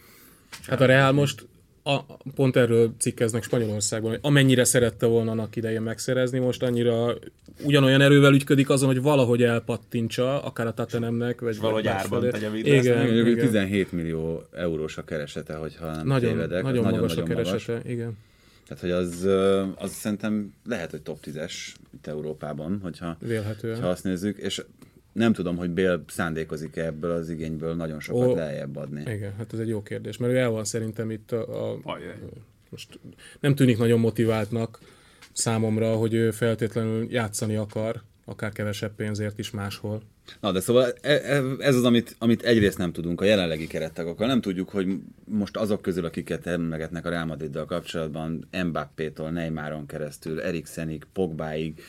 [0.67, 1.47] Hát a Real most
[1.87, 2.01] a,
[2.35, 7.15] pont erről cikkeznek Spanyolországban, hogy amennyire szerette volna annak idején megszerezni, most annyira
[7.65, 12.49] ugyanolyan erővel ügyködik azon, hogy valahogy elpattintsa, akár a Tatanemnek, vagy valahogy vagy árban tegye
[12.57, 13.47] Igen, Mondjuk igen.
[13.47, 16.63] 17 millió eurós a keresete, hogyha nem Nagyon, tévedek.
[16.63, 18.17] nagyon, Az magas a nagyon keresete, igen.
[18.69, 19.27] Tehát, hogy az,
[19.77, 21.53] az szerintem lehet, hogy top 10-es
[21.95, 23.81] itt Európában, hogyha, Vélhetően.
[23.81, 24.63] ha azt nézzük, és
[25.15, 29.01] nem tudom, hogy Bél szándékozik ebből az igényből nagyon sokat Ó, lejjebb adni.
[29.01, 32.19] Igen, hát ez egy jó kérdés, mert ő el van szerintem itt a, a Ajaj.
[32.71, 32.99] most
[33.41, 34.79] nem tűnik nagyon motiváltnak
[35.33, 40.03] számomra, hogy ő feltétlenül játszani akar, akár kevesebb pénzért is máshol.
[40.41, 44.27] Na, de szóval e- e- ez az, amit, amit egyrészt nem tudunk a jelenlegi kerettagokkal.
[44.27, 44.87] Nem tudjuk, hogy
[45.25, 51.83] most azok közül, akiket emlegetnek a Real Madriddal kapcsolatban, Mbappé-tól, Neymaron keresztül, Eriksenig, Pogbáig,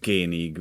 [0.00, 0.60] Kénig,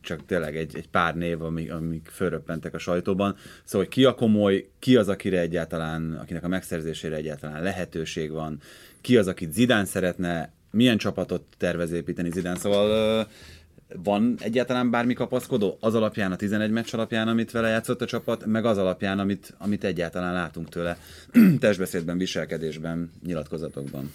[0.00, 3.36] csak tényleg egy, egy pár név, amik, amik fölröppentek a sajtóban.
[3.64, 8.60] Szóval, hogy ki a komoly, ki az, akire egyáltalán, akinek a megszerzésére egyáltalán lehetőség van,
[9.00, 12.56] ki az, akit Zidán szeretne, milyen csapatot tervez építeni Zidán.
[12.56, 13.28] Szóval
[14.02, 15.76] van egyáltalán bármi kapaszkodó?
[15.80, 19.54] Az alapján, a 11 meccs alapján, amit vele játszott a csapat, meg az alapján, amit,
[19.58, 20.98] amit egyáltalán látunk tőle
[21.60, 24.12] testbeszédben, viselkedésben, nyilatkozatokban.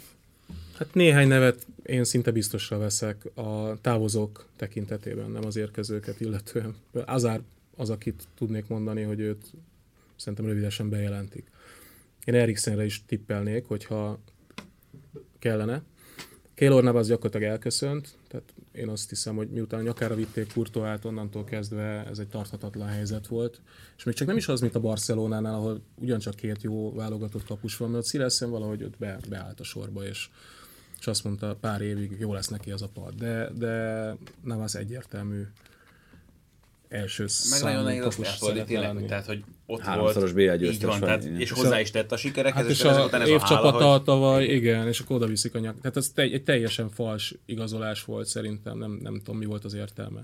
[0.80, 6.76] Hát néhány nevet én szinte biztosra veszek a távozók tekintetében, nem az érkezőket illetően.
[7.06, 7.42] Azár
[7.76, 9.52] az, akit tudnék mondani, hogy őt
[10.16, 11.52] szerintem rövidesen bejelentik.
[12.26, 14.20] Én Eriksenre is tippelnék, hogyha
[15.40, 15.84] kellene.
[16.54, 22.06] Keylor Navas gyakorlatilag elköszönt, tehát én azt hiszem, hogy miután nyakára vitték Kurtoát, onnantól kezdve
[22.10, 23.62] ez egy tarthatatlan helyzet volt.
[23.98, 27.78] És még csak nem is az, mint a Barcelonánál, ahol ugyancsak két jó válogatott kapus
[27.78, 30.30] van, mert ott Szileszen valahogy ott be, beállt a sorba, és,
[31.00, 33.14] és azt mondta pár évig jó lesz neki az a pad.
[33.16, 35.42] De, de Navas egyértelmű
[36.90, 39.00] első Meg nagyon számú nehéz azt szeretne tényleg, lenni.
[39.00, 41.80] hogy, tehát, hogy ott Háromszoros volt, BL így győztes van, tehát, és És hozzá a-
[41.80, 44.04] is tett a sikerekhez, Hát és ezek a után ez a hála, évcsapata hogy...
[44.04, 45.82] tavaly, igen, és akkor oda viszik a nyak.
[45.82, 49.74] Tehát ez te, egy teljesen fals igazolás volt szerintem, nem, nem tudom mi volt az
[49.74, 50.22] értelme.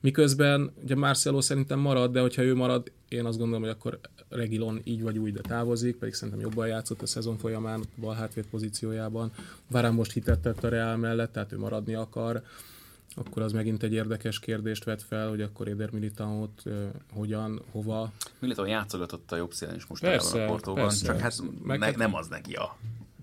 [0.00, 4.80] Miközben ugye Marcelo szerintem marad, de hogyha ő marad, én azt gondolom, hogy akkor Regilon
[4.84, 9.32] így vagy úgy, de távozik, pedig szerintem jobban játszott a szezon folyamán bal hátvéd pozíciójában.
[9.70, 12.42] Varán most hitet tett a Real mellett, tehát ő maradni akar.
[13.16, 18.12] Akkor az megint egy érdekes kérdést vet fel, hogy akkor Éder Militaót ö, hogyan, hova.
[18.38, 21.04] Militao játszogatott a jobb szélen is most Persze, a Portóban, persze.
[21.04, 22.76] csak hát Meg ne, hát- nem az neki a...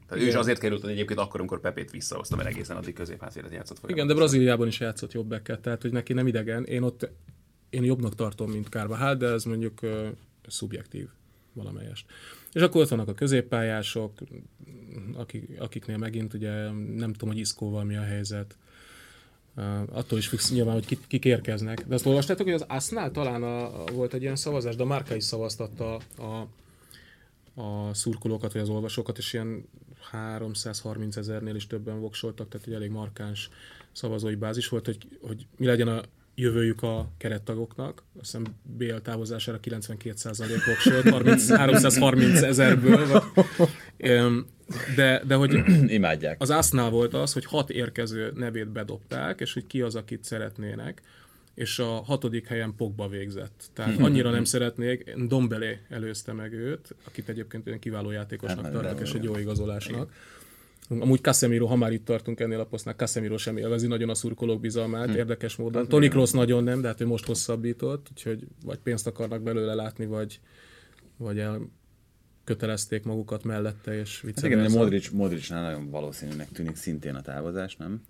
[0.08, 3.52] Tehát ő is azért került hogy egyébként akkor, amikor Pepét visszahozta, mert egészen addig középhátvédet
[3.52, 4.14] játszott Igen, de.
[4.14, 6.64] Brazíliában is játszott jobb backet, tehát hogy neki nem idegen.
[6.64, 7.10] Én ott
[7.70, 10.08] én jobbnak tartom, mint Carvajal, de ez mondjuk uh,
[10.48, 11.08] szubjektív
[11.54, 12.06] valamelyest.
[12.54, 14.12] És akkor ott vannak a középpályások,
[15.16, 18.58] akik, akiknél megint ugye nem tudom, hogy Iszkóval mi a helyzet.
[19.58, 21.88] Uh, attól is fix nyilván, hogy kik, kik érkeznek.
[21.88, 24.86] De azt olvastátok, hogy az Asnál talán a, a, volt egy ilyen szavazás, de a
[24.86, 26.48] Márka is szavaztatta a,
[27.62, 29.66] a szurkolókat, vagy az olvasókat, és ilyen
[30.12, 33.50] 330 ezernél is többen voksoltak, tehát egy elég markáns
[33.92, 36.02] szavazói bázis volt, hogy, hogy mi legyen a
[36.36, 38.04] jövőjük a kerettagoknak.
[38.20, 43.24] Azt hiszem BL távozására 92% voksolt, 30, 330 ezerből.
[44.96, 45.54] De, de hogy
[45.88, 46.42] Imádják.
[46.42, 51.02] az ASZ-nál volt az, hogy hat érkező nevét bedobták, és hogy ki az, akit szeretnének
[51.56, 53.70] és a hatodik helyen Pogba végzett.
[53.74, 59.00] Tehát annyira nem szeretnék, Dombelé előzte meg őt, akit egyébként olyan kiváló játékosnak Hát, tartok,
[59.02, 60.12] és egy jó igazolásnak.
[60.90, 64.60] Amúgy Casemiro, ha már itt tartunk ennél a posztnál, Casemiro sem élvezi nagyon a szurkolók
[64.60, 65.16] bizalmát, Hm.
[65.16, 65.88] érdekes módon.
[65.88, 70.06] Toni Kroos nagyon nem, de hát ő most hosszabbított, úgyhogy vagy pénzt akarnak belőle látni,
[70.06, 70.40] vagy,
[71.18, 71.40] vagy
[72.44, 74.80] elkötelezték magukat mellette, és Hát vice igen, de versa.
[74.80, 78.02] Modric, Modricnál nagyon valószínűnek tűnik szintén a távozás, nem?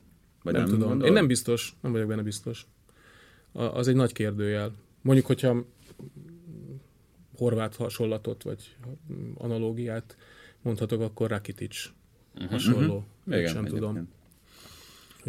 [0.43, 0.79] Vagy Nem, tudom.
[0.79, 1.05] gondolod?
[1.07, 2.65] Én nem biztos, nem vagyok benne biztos.
[3.55, 4.75] Az egy nagy kérdőjel.
[5.01, 5.65] Mondjuk, hogyha
[7.37, 8.75] horvát hasonlatot, vagy
[9.37, 10.17] analógiát
[10.61, 11.75] mondhatok, akkor Rakitic
[12.49, 12.95] hasonló.
[12.95, 13.37] Uh-huh.
[13.39, 13.93] Igen, sem tudom.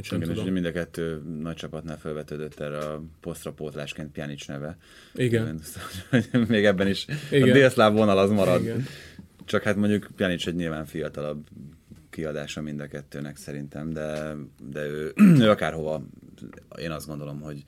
[0.02, 0.52] sem Igen, és tudom.
[0.52, 4.76] mind a kettő nagy csapatnál felvetődött erre a posztra pótlásként Pjanic neve.
[5.14, 5.60] Igen.
[5.62, 7.48] Szóval, Még ebben is Igen.
[7.48, 8.62] a délszláv vonal az marad.
[8.62, 8.84] Igen.
[9.44, 11.46] Csak hát mondjuk Pjanic egy nyilván fiatalabb
[12.10, 14.34] kiadása mind a kettőnek szerintem, de,
[14.70, 15.12] de ő,
[15.44, 16.02] ő akárhova,
[16.78, 17.64] én azt gondolom, hogy,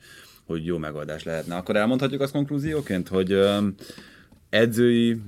[0.49, 1.55] hogy jó megoldás lehetne.
[1.55, 3.39] Akkor elmondhatjuk azt konklúzióként, hogy
[4.49, 5.21] edzői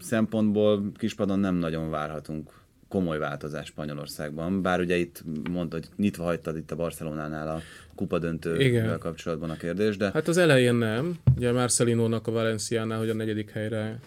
[0.00, 2.50] szempontból kispadon nem nagyon várhatunk
[2.88, 7.60] komoly változás Spanyolországban, bár ugye itt mondta, hogy nyitva hagytad itt a Barcelonánál a
[7.94, 8.98] kupa döntővel Igen.
[8.98, 11.18] kapcsolatban a kérdés, de Hát az elején nem.
[11.36, 14.00] Ugye Marcelinónak a Valenciánál, hogy a negyedik helyre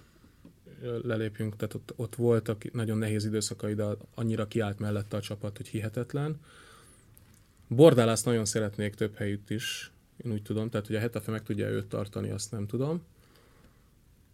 [1.03, 3.84] lelépjünk, tehát ott, ott voltak nagyon nehéz időszakai, de
[4.15, 6.36] annyira kiállt mellette a csapat, hogy hihetetlen.
[7.67, 9.91] Bordálást nagyon szeretnék több helyütt is,
[10.25, 13.01] én úgy tudom, tehát hogy a Hetafe meg tudja őt tartani, azt nem tudom.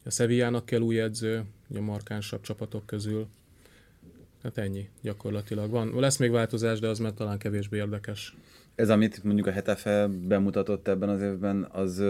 [0.06, 3.28] A Sevillának kell új edző, ugye a markánsabb csapatok közül.
[4.44, 5.70] Hát ennyi gyakorlatilag.
[5.70, 8.36] Van, lesz még változás, de az már talán kevésbé érdekes.
[8.76, 12.04] Ez, amit mondjuk a Hetafe bemutatott ebben az évben, az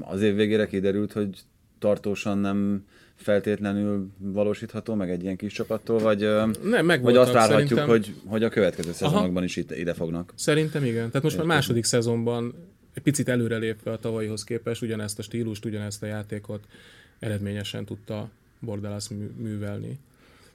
[0.00, 1.38] az év végére kiderült, hogy
[1.78, 6.20] tartósan nem feltétlenül valósítható meg egy ilyen kis csapattól, vagy,
[6.62, 7.88] nem, meg vagy azt várhatjuk, szerintem...
[7.88, 9.44] hogy, hogy a következő szezonokban Aha.
[9.44, 10.32] is ide, ide fognak?
[10.34, 11.06] Szerintem igen.
[11.06, 12.54] Tehát most már második szezonban
[12.92, 16.66] egy picit előrelépve a tavalyihoz képest ugyanezt a stílust, ugyanezt a játékot
[17.18, 19.98] eredményesen tudta Bordelas művelni.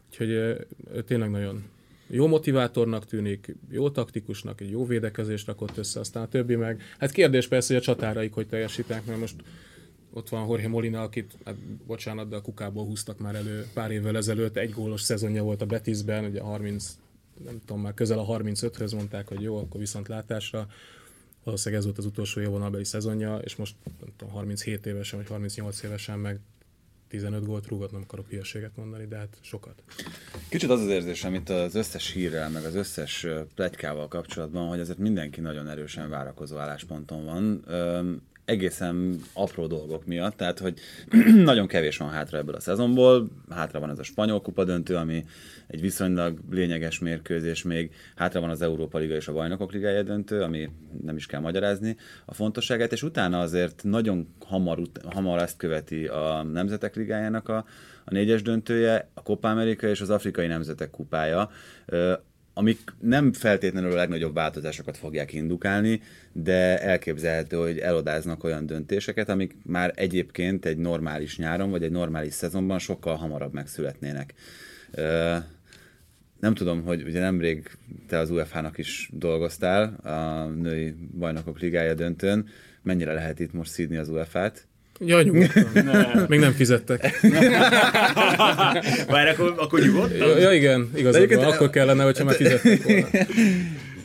[0.09, 0.57] Úgyhogy
[1.05, 1.63] tényleg nagyon
[2.07, 6.81] jó motivátornak tűnik, jó taktikusnak, egy jó védekezést rakott össze, aztán a többi meg.
[6.97, 9.35] Hát kérdés persze, hogy a csatáraik hogy teljesítenek, mert most
[10.13, 11.55] ott van Jorge Molina, akit, hát
[11.87, 15.65] bocsánat, de a kukából húztak már elő pár évvel ezelőtt, egy gólos szezonja volt a
[15.65, 16.97] Betisben, ugye 30,
[17.45, 20.67] nem tudom, már közel a 35-höz mondták, hogy jó, akkor viszont látásra.
[21.45, 25.83] Valószínűleg ez volt az utolsó vonalbeli szezonja, és most nem tudom, 37 évesen vagy 38
[25.83, 26.39] évesen meg
[27.07, 29.83] 15 gólt rúgott, nem akarok hülyeséget mondani, de hát sokat.
[30.49, 34.97] Kicsit az az érzésem itt az összes hírrel, meg az összes plegykával kapcsolatban, hogy azért
[34.97, 37.63] mindenki nagyon erősen várakozó állásponton van
[38.45, 40.79] egészen apró dolgok miatt, tehát hogy
[41.43, 45.25] nagyon kevés van hátra ebből a szezonból, hátra van ez a spanyol kupa döntő, ami
[45.67, 50.41] egy viszonylag lényeges mérkőzés még, hátra van az Európa Liga és a Bajnokok Ligája döntő,
[50.41, 50.69] ami
[51.03, 54.79] nem is kell magyarázni a fontosságát, és utána azért nagyon hamar,
[55.09, 57.65] hamar ezt követi a Nemzetek Ligájának a,
[58.05, 61.49] a négyes döntője, a Copa America és az Afrikai Nemzetek Kupája,
[62.57, 69.55] amik nem feltétlenül a legnagyobb változásokat fogják indukálni, de elképzelhető, hogy elodáznak olyan döntéseket, amik
[69.63, 74.33] már egyébként egy normális nyáron, vagy egy normális szezonban sokkal hamarabb megszületnének.
[76.39, 77.69] Nem tudom, hogy ugye nemrég
[78.07, 82.47] te az UEFA-nak is dolgoztál a női bajnokok ligája döntőn.
[82.81, 84.67] Mennyire lehet itt most szídni az UEFA-t?
[84.99, 86.25] Ja, nyugodtan.
[86.27, 87.21] Még nem fizettek.
[89.07, 90.39] Várj, akkor, akkor nyugodtan?
[90.39, 93.07] Ja, igen, igazad Akkor kellene, hogyha már fizettek volna.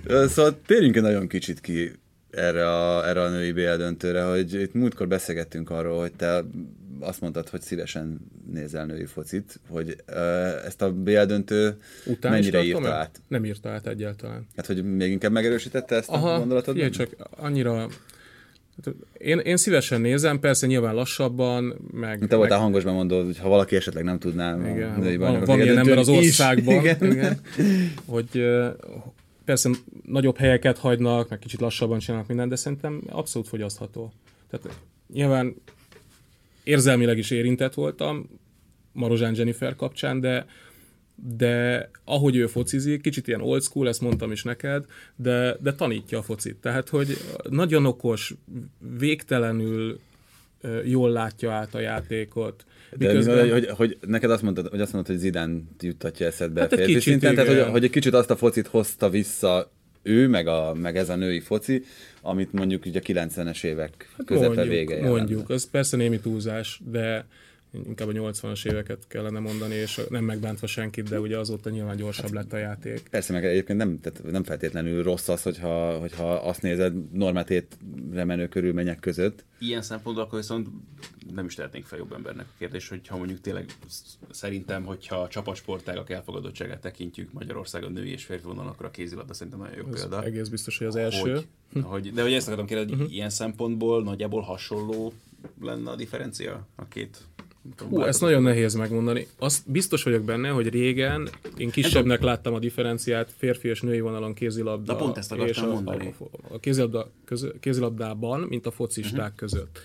[0.28, 1.92] Szóval térjünk nagyon kicsit ki
[2.30, 6.44] erre a, erre a női BL döntőre, hogy itt múltkor beszélgettünk arról, hogy te
[7.00, 8.20] azt mondtad, hogy szívesen
[8.52, 9.96] nézel női focit, hogy
[10.64, 11.76] ezt a BL döntő
[12.06, 13.20] Után mennyire írta át?
[13.28, 14.46] Nem írta át egyáltalán.
[14.56, 16.78] Hát, hogy még inkább megerősítette ezt Aha, a gondolatot?
[16.78, 17.88] Aha, csak annyira
[19.18, 22.26] én, én szívesen nézem, persze nyilván lassabban, meg...
[22.28, 22.66] Te voltál meg...
[22.66, 24.56] hangosban mondod, hogy ha valaki esetleg nem tudná...
[24.56, 27.12] Igen, a van, van ilyen ember az országban, is, igen.
[27.12, 27.40] Igen,
[28.06, 28.44] hogy
[29.44, 29.70] persze
[30.06, 34.12] nagyobb helyeket hagynak, meg kicsit lassabban csinálnak mindent, de szerintem abszolút fogyasztható.
[34.50, 34.78] Tehát
[35.12, 35.54] nyilván
[36.64, 38.28] érzelmileg is érintett voltam
[38.92, 40.46] Marozsán Jennifer kapcsán, de
[41.36, 44.84] de ahogy ő focizik, kicsit ilyen old school, ezt mondtam is neked,
[45.16, 46.56] de, de tanítja a focit.
[46.56, 47.16] Tehát, hogy
[47.48, 48.34] nagyon okos,
[48.98, 50.00] végtelenül
[50.84, 52.64] jól látja át a játékot.
[52.96, 53.38] De Miközben...
[53.38, 57.00] hogy, hogy, hogy, neked azt mondtad, hogy azt mondtad, hogy Zidane juttatja eszedbe hát férfi
[57.00, 59.70] szinten, tehát hogy, hogy, egy kicsit azt a focit hozta vissza
[60.02, 61.84] ő, meg, a, meg ez a női foci,
[62.22, 66.80] amit mondjuk ugye a 90-es évek hát közepe mondjuk, vége Mondjuk, ez persze némi túlzás,
[66.90, 67.26] de
[67.72, 72.24] inkább a 80-as éveket kellene mondani, és nem megbántva senkit, de ugye azóta nyilván gyorsabb
[72.24, 73.08] hát, lett a játék.
[73.10, 77.78] Persze, meg egyébként nem, tehát nem feltétlenül rossz az, hogyha, hogyha azt nézed normátét
[78.12, 79.44] remenő körülmények között.
[79.58, 80.68] Ilyen szempontból akkor viszont
[81.34, 83.64] nem is tehetnénk fel jobb embernek a kérdés, hogyha mondjuk tényleg
[84.30, 89.60] szerintem, hogyha a csapatsportágak elfogadottságát tekintjük Magyarországon női és férfi vonalon, akkor a kézilabda szerintem
[89.60, 90.22] nagyon jó Ez példa.
[90.22, 91.32] Egész biztos, hogy az első.
[91.32, 93.16] Hogy, hogy, de hogy ezt akartam kérdezni, hogy uh-huh.
[93.16, 95.12] ilyen szempontból nagyjából hasonló
[95.60, 97.18] lenne a differencia a két
[97.88, 99.26] Hú, ezt nagyon nehéz megmondani.
[99.38, 104.34] Azt biztos vagyok benne, hogy régen én kisebbnek láttam a differenciát férfi és női vonalon
[104.34, 104.92] kézilabda.
[104.92, 106.14] De pont ezt és a, mondani.
[106.18, 109.34] A, a kézilabda, köz, kézilabdában, mint a focisták uh-huh.
[109.34, 109.78] között.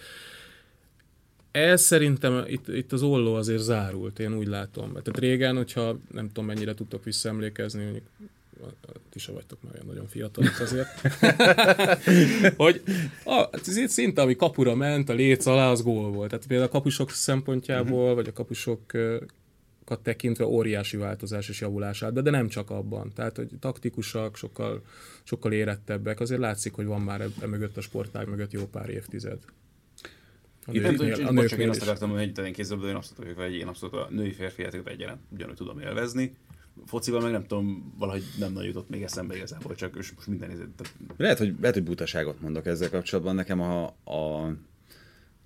[1.51, 4.87] Ez szerintem itt, itt az olló azért zárult, én úgy látom.
[4.87, 8.05] Tehát régen, hogyha nem tudom mennyire tudtok visszaemlékezni, mondjuk
[9.15, 11.01] ti se vagytok már olyan nagyon fiatalok azért,
[12.63, 12.83] hogy
[13.25, 13.49] a,
[13.85, 16.29] szinte, ami kapura ment, a léc alá, az gól volt.
[16.29, 18.15] Tehát például a kapusok szempontjából, uh-huh.
[18.15, 23.11] vagy a kapusokat tekintve óriási változás és javulás állt, de, de nem csak abban.
[23.13, 24.81] Tehát, hogy taktikusak, sokkal,
[25.23, 29.39] sokkal érettebbek, azért látszik, hogy van már e mögött a sportág mögött jó pár évtized.
[30.65, 33.53] A Itt nőknél, a nőknél csak én azt akartam, hogy egy én abszolút vagyok, hogy
[33.55, 36.35] én abszolút a női férfi játékot egyaránt ugyanúgy tudom élvezni
[36.85, 40.93] focival meg nem tudom, valahogy nem nagyon jutott még eszembe igazából, csak most minden nézett.
[41.17, 43.35] Lehet, hogy, lehet, hogy butaságot mondok ezzel kapcsolatban.
[43.35, 44.51] Nekem a, a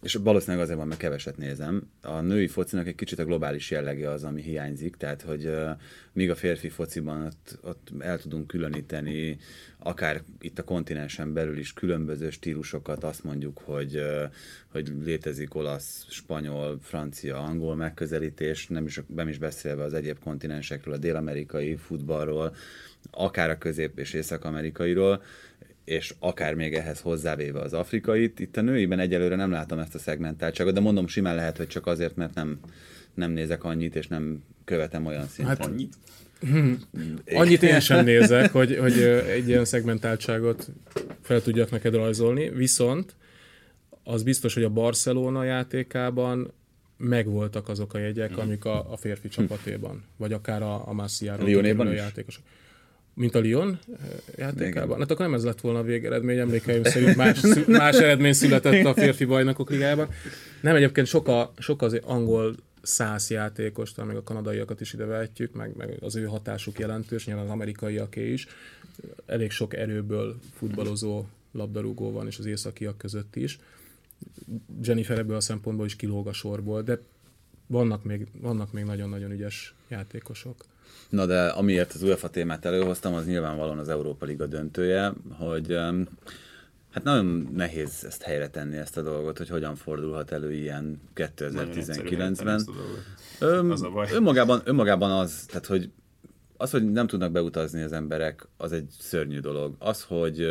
[0.01, 1.89] és valószínűleg azért van, mert keveset nézem.
[2.01, 5.69] A női focinak egy kicsit a globális jellege az, ami hiányzik, tehát hogy uh,
[6.13, 9.37] míg a férfi fociban ott, ott el tudunk különíteni,
[9.79, 14.23] akár itt a kontinensen belül is különböző stílusokat, azt mondjuk, hogy, uh,
[14.71, 20.93] hogy létezik olasz, spanyol, francia, angol megközelítés, nem is, nem is beszélve az egyéb kontinensekről,
[20.93, 22.55] a dél-amerikai futballról,
[23.11, 25.23] akár a közép- és észak-amerikairól,
[25.89, 28.39] és akár még ehhez hozzávéve az afrikait.
[28.39, 31.87] Itt a nőiben egyelőre nem látom ezt a szegmentáltságot, de mondom, simán lehet, hogy csak
[31.87, 32.59] azért, mert nem,
[33.13, 35.57] nem nézek annyit, és nem követem olyan szinten.
[35.57, 35.93] Hát, annyit?
[37.41, 38.99] Annyit én sem nézek, hogy, hogy
[39.29, 40.69] egy ilyen szegmentáltságot
[41.21, 43.15] fel tudjak neked rajzolni, viszont
[44.03, 46.51] az biztos, hogy a Barcelona játékában
[46.97, 51.49] megvoltak azok a jegyek, amik a, a férfi csapatéban, vagy akár a, a Massiáról
[51.93, 52.43] játékosok.
[53.19, 53.97] Mint a Lyon eh,
[54.35, 54.99] játékában?
[54.99, 58.93] Hát akkor nem ez lett volna a végeredmény, emlékeim szerint más, más eredmény született a
[58.93, 60.09] férfi bajnokok ligában.
[60.61, 65.05] Nem, egyébként sok, a, sok az angol száz játékos, talán még a kanadaiakat is ide
[65.05, 68.47] vehetjük, meg, meg az ő hatásuk jelentős, nyilván az amerikaiaké is.
[69.25, 73.59] Elég sok erőből futballozó labdarúgó van, és az északiak között is.
[74.81, 76.99] Jennifer ebből a szempontból is kilóg a sorból, de
[77.67, 80.65] vannak még, vannak még nagyon-nagyon ügyes játékosok.
[81.09, 85.77] Na de amiért az UEFA témát előhoztam, az nyilvánvalóan az Európa Liga döntője, hogy
[86.91, 92.61] hát nagyon nehéz ezt helyre tenni, ezt a dolgot, hogy hogyan fordulhat elő ilyen 2019-ben.
[93.71, 94.07] Az a baj.
[94.13, 95.89] Önmagában, önmagában az, tehát hogy
[96.61, 99.75] az, hogy nem tudnak beutazni az emberek, az egy szörnyű dolog.
[99.79, 100.45] Az, hogy,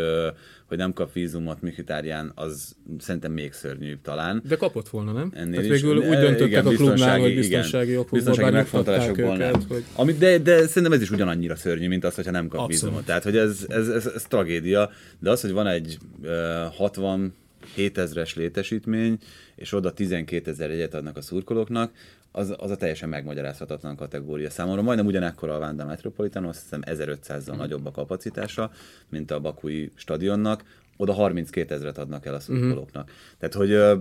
[0.66, 4.42] hogy nem kap vízumot Mikitárján, az szerintem még szörnyűbb talán.
[4.48, 5.32] De kapott volna, nem?
[5.34, 9.52] Ennél Tehát végül is, úgy döntöttek igen, a klubnál, hogy biztonsági okokból, biztonsági megfontolásokból nem.
[9.68, 9.84] Hogy...
[9.94, 12.80] Ami, de, de szerintem ez is ugyanannyira szörnyű, mint az, hogyha nem kap Abszolút.
[12.80, 13.04] vízumot.
[13.04, 16.30] Tehát, hogy ez, ez, ez, ez, tragédia, de az, hogy van egy uh,
[16.74, 17.34] 60
[17.76, 19.18] 7000-es létesítmény,
[19.54, 21.92] és oda 12 ezer egyet adnak a szurkolóknak,
[22.32, 24.82] az, az a teljesen megmagyarázhatatlan kategória számomra.
[24.82, 27.56] Majdnem ugyanekkor a Vanda Metropolitan, azt hiszem 1500-zal mm.
[27.56, 28.70] nagyobb a kapacitása,
[29.08, 30.64] mint a Bakui stadionnak,
[30.96, 33.10] oda 32 ezeret adnak el a szurkolóknak.
[33.10, 33.14] Mm.
[33.38, 34.00] Tehát, hogy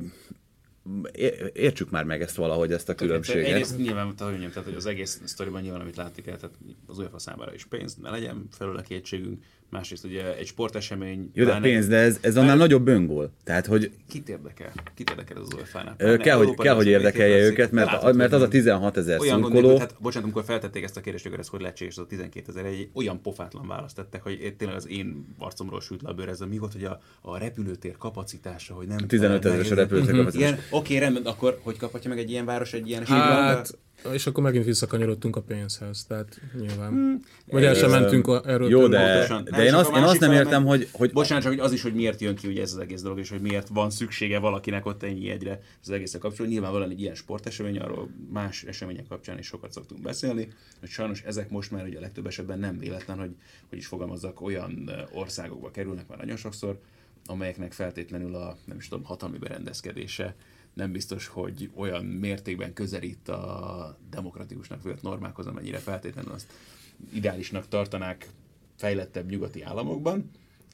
[1.54, 3.46] értsük már meg ezt valahogy, ezt a különbséget.
[3.46, 6.56] Egyrészt nyilván, tehát, hogy az egész sztoriban nyilván, amit látni kell, tehát
[6.88, 11.32] az UEFA számára is pénz, ne legyen felőle kétségünk, másrészt ugye egy sportesemény...
[11.34, 13.32] Jó, de pénz, de ez, ez annál nagyobb öngól.
[13.44, 13.92] Tehát, hogy...
[14.10, 14.72] Kit érdekel?
[14.96, 16.18] Kit érdekel ez az UEFA-nál?
[16.18, 19.78] Kell, hogy, kell, hogy érdekelje őket, mert, látod, mert az a 16 ezer szurkoló...
[19.78, 22.66] Hát, bocsánat, amikor feltették ezt a kérdést, hogy ez hogy lehetséges, az a 12 ezer,
[22.66, 26.42] egy olyan pofátlan választ tettek, hogy tényleg az én arcomról sült le a bőr, ez
[26.42, 28.98] a mi volt, hogy a, a repülőtér kapacitása, hogy nem...
[29.08, 30.58] 15 ezeres a repülőtér kapacitása.
[30.70, 33.78] Oké, rendben, akkor hogy kaphatja meg egy ilyen város egy ilyen hát,
[34.14, 36.90] és akkor megint visszakanyarodtunk a pénzhez, tehát nyilván.
[36.90, 37.20] Hmm.
[37.46, 38.70] Vagy el sem mentünk a, erről.
[38.70, 39.44] Jó, de, pontosan.
[39.44, 41.12] de én, azt, én azt nem értem, hogy, hogy...
[41.12, 43.30] Bocsánat, csak hogy az is, hogy miért jön ki ugye ez az egész dolog, és
[43.30, 46.52] hogy miért van szüksége valakinek ott ennyi jegyre az egészre kapcsolatban.
[46.52, 50.48] Nyilvánvalóan egy ilyen sportesemény, arról más események kapcsán is sokat szoktunk beszélni,
[50.80, 53.32] hogy sajnos ezek most már ugye a legtöbb esetben nem véletlen, hogy,
[53.70, 56.80] hogy is fogalmazzak, olyan országokba kerülnek már nagyon sokszor,
[57.26, 60.36] amelyeknek feltétlenül a, nem is tudom, hatalmi berendezkedése
[60.78, 66.48] nem biztos, hogy olyan mértékben közelít a demokratikusnak vélt normákhoz, amennyire feltétlenül azt
[67.14, 68.28] ideálisnak tartanák
[68.78, 70.32] fejlettebb nyugati államokban.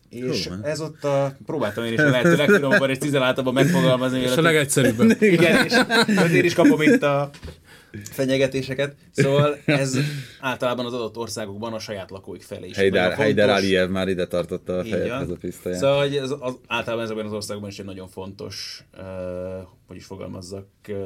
[0.10, 4.20] És Hú, ez ott a, próbáltam én is a lehető legfinomabban és tizenáltabban megfogalmazni.
[4.20, 5.16] És a legegyszerűbben.
[5.20, 5.74] Igen, és
[6.16, 7.30] azért is kapom itt a
[8.04, 8.96] fenyegetéseket.
[9.12, 9.98] Szóval ez
[10.40, 12.76] általában az adott országokban a saját lakóik felé is.
[12.76, 15.80] Heider, Heider Aliyev már ide tartotta a fejedhez a pisztolyát.
[15.80, 19.04] Szóval hogy ez az, általában ezekben az országokban is egy nagyon fontos, uh,
[19.88, 20.98] hogy is fogalmazzak, uh,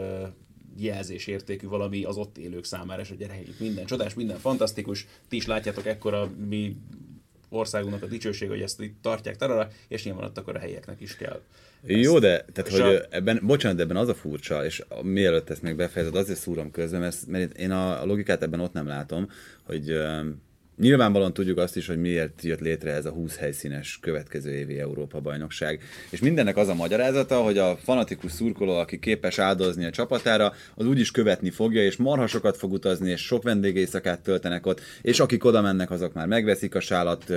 [0.77, 5.45] jelzésértékű valami az ott élők számára, és hogy gyere, minden csodás, minden fantasztikus, ti is
[5.45, 6.75] látjátok ekkora mi
[7.49, 11.15] országunknak a dicsőség, hogy ezt itt tartják tarara, és nyilván ott akkor a helyeknek is
[11.15, 11.41] kell.
[11.85, 13.05] Jó, de tehát, hogy a...
[13.09, 16.99] ebben, bocsánat, de ebben az a furcsa, és mielőtt ezt még befejezed, azért szúrom közben,
[16.99, 19.29] mert, mert én a logikát ebben ott nem látom,
[19.63, 19.99] hogy
[20.77, 25.81] Nyilvánvalóan tudjuk azt is, hogy miért jött létre ez a 20 helyszínes következő évi Európa-bajnokság.
[26.09, 30.85] És mindennek az a magyarázata, hogy a fanatikus szurkoló, aki képes áldozni a csapatára, az
[30.85, 35.61] úgyis követni fogja, és marhasokat fog utazni, és sok vendégészakát töltenek ott, és akik oda
[35.61, 37.33] mennek, azok már megveszik a sálat,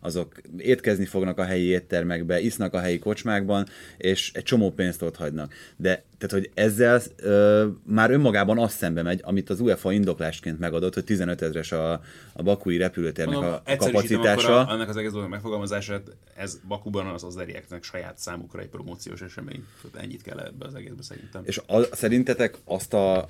[0.00, 3.66] azok étkezni fognak a helyi éttermekbe, isznak a helyi kocsmákban,
[3.96, 5.54] és egy csomó pénzt ott hagynak.
[5.76, 10.94] De tehát, hogy ezzel ö, már önmagában azt szembe megy, amit az UEFA indoklásként megadott,
[10.94, 11.92] hogy 15 ezres a,
[12.32, 14.66] a bakui repülőtérnek Mondom, a kapacitása.
[14.66, 19.20] A, annak az egész dolog megfogalmazását, ez Bakuban az az erieknek saját számukra egy promóciós
[19.20, 19.64] esemény.
[19.82, 21.42] Tehát ennyit kell ebbe az egészbe szerintem.
[21.44, 23.28] És a, szerintetek azt, a,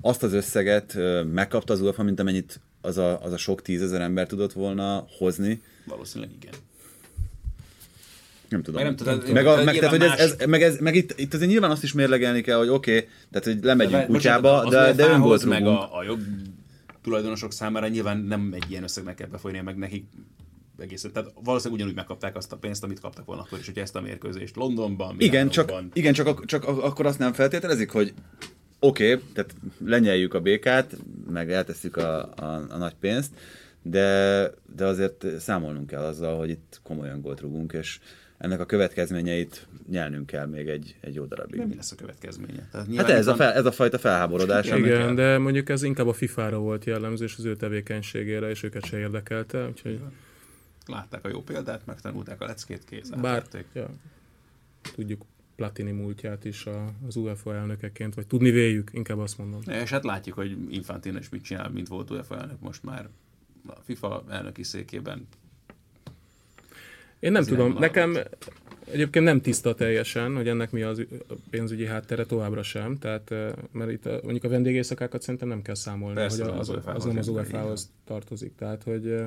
[0.00, 0.98] azt az összeget
[1.32, 5.62] megkapta az UEFA, mint amennyit az a, az a sok tízezer ember tudott volna hozni?
[5.86, 6.54] Valószínűleg igen.
[8.54, 8.82] Nem tudom.
[8.82, 10.94] Meg nem tudod, meg, a, de meg, tehát, hogy nyilván ez, ez, meg, ez, meg
[10.94, 14.40] itt, itt azért nyilván azt is mérlegelni kell, hogy oké, okay, tehát hogy lemegyünk Bocsánat,
[14.40, 16.18] kutyába, de, de UEFA-hoz, öngolt meg a, a jog
[17.02, 20.04] tulajdonosok számára nyilván nem egy ilyen összegnek kell befolynia, meg nekik
[20.78, 21.12] egészen.
[21.12, 24.00] Tehát valószínűleg ugyanúgy megkapták azt a pénzt, amit kaptak volna akkor is, hogy ezt a
[24.00, 28.14] mérkőzést Londonban, Igen, csak, Milánóban- igen csak, ak- csak ak- akkor azt nem feltételezik, hogy
[28.78, 30.96] oké, okay, tehát lenyeljük a békát,
[31.30, 33.30] meg eltesszük a, a, a nagy pénzt,
[33.82, 37.98] de, de azért számolnunk kell azzal, hogy itt komolyan gólt rugunk, és
[38.38, 41.60] ennek a következményeit nyelnünk kell még egy, egy jó darabig.
[41.60, 42.68] De mi lesz a következménye?
[42.70, 45.82] Tehát Hát ez itt a, van- fel, ez a fajta felháborodás, Igen, de mondjuk ez
[45.82, 50.00] inkább a FIFA-ra volt jellemző, és az ő tevékenységére, és őket se érdekelte, úgyhogy
[50.86, 53.08] Látták a jó példát, megtanulták a leckét, kész.
[53.08, 53.90] bár ja,
[54.94, 55.24] tudjuk
[55.56, 56.66] Platini múltját is
[57.06, 59.60] az UEFA elnökeként, vagy tudni véljük, inkább azt mondom.
[59.66, 63.08] És hát látjuk, hogy Infantino is mit csinál, mint volt UEFA elnök most már
[63.66, 65.26] a FIFA elnöki székében.
[67.24, 68.16] Én nem Ez tudom, irányvonal nekem
[68.92, 71.06] egyébként nem tiszta teljesen, hogy ennek mi az
[71.50, 75.74] pénzügyi háttere továbbra sem, tehát eh, mert itt a, mondjuk a vendégészakákat szerintem nem kell
[75.74, 79.22] számolni, Persze, hogy nem az, az az, nem az UEFA-hoz tartozik, tehát hogy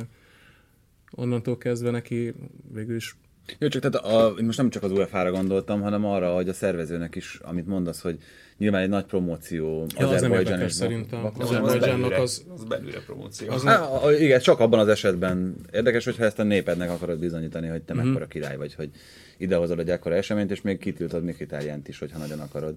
[1.11, 2.33] onnantól kezdve neki
[2.73, 3.15] végül is
[3.59, 7.15] Jó, csak tehát a, most nem csak az UEFA-ra gondoltam, hanem arra, hogy a szervezőnek
[7.15, 8.17] is, amit mondasz, hogy
[8.57, 11.31] nyilván egy nagy promóció Ja, az nem érdekes és szerintem.
[11.37, 13.51] Azerbajdzsánnak az- az belülre promóció.
[13.51, 17.67] az Há, a- igen, csak abban az esetben érdekes, hogyha ezt a népednek akarod bizonyítani,
[17.67, 18.01] hogy te Mhm.
[18.01, 18.05] uh-huh.
[18.13, 18.89] mekkora király vagy, hogy
[19.37, 22.75] idehozod egy ekkora eseményt, és még kitiltod Mkhitarjánt is, hogyha nagyon akarod.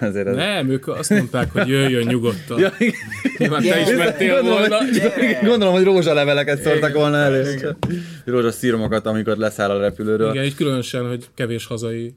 [0.00, 0.34] Azért ez...
[0.34, 2.58] Nem, ők azt mondták, hogy jöjjön nyugodtan.
[2.66, 2.94] Ja, igen.
[3.38, 4.76] Nyilván te is mentél Gondolom, volna.
[4.76, 7.76] hogy, gondolom, hogy rózsaleveleket szórtak volna elő.
[8.24, 10.30] Rózsaszíromokat, amikor leszáll a repülőről.
[10.32, 12.14] Igen, így különösen, hogy kevés hazai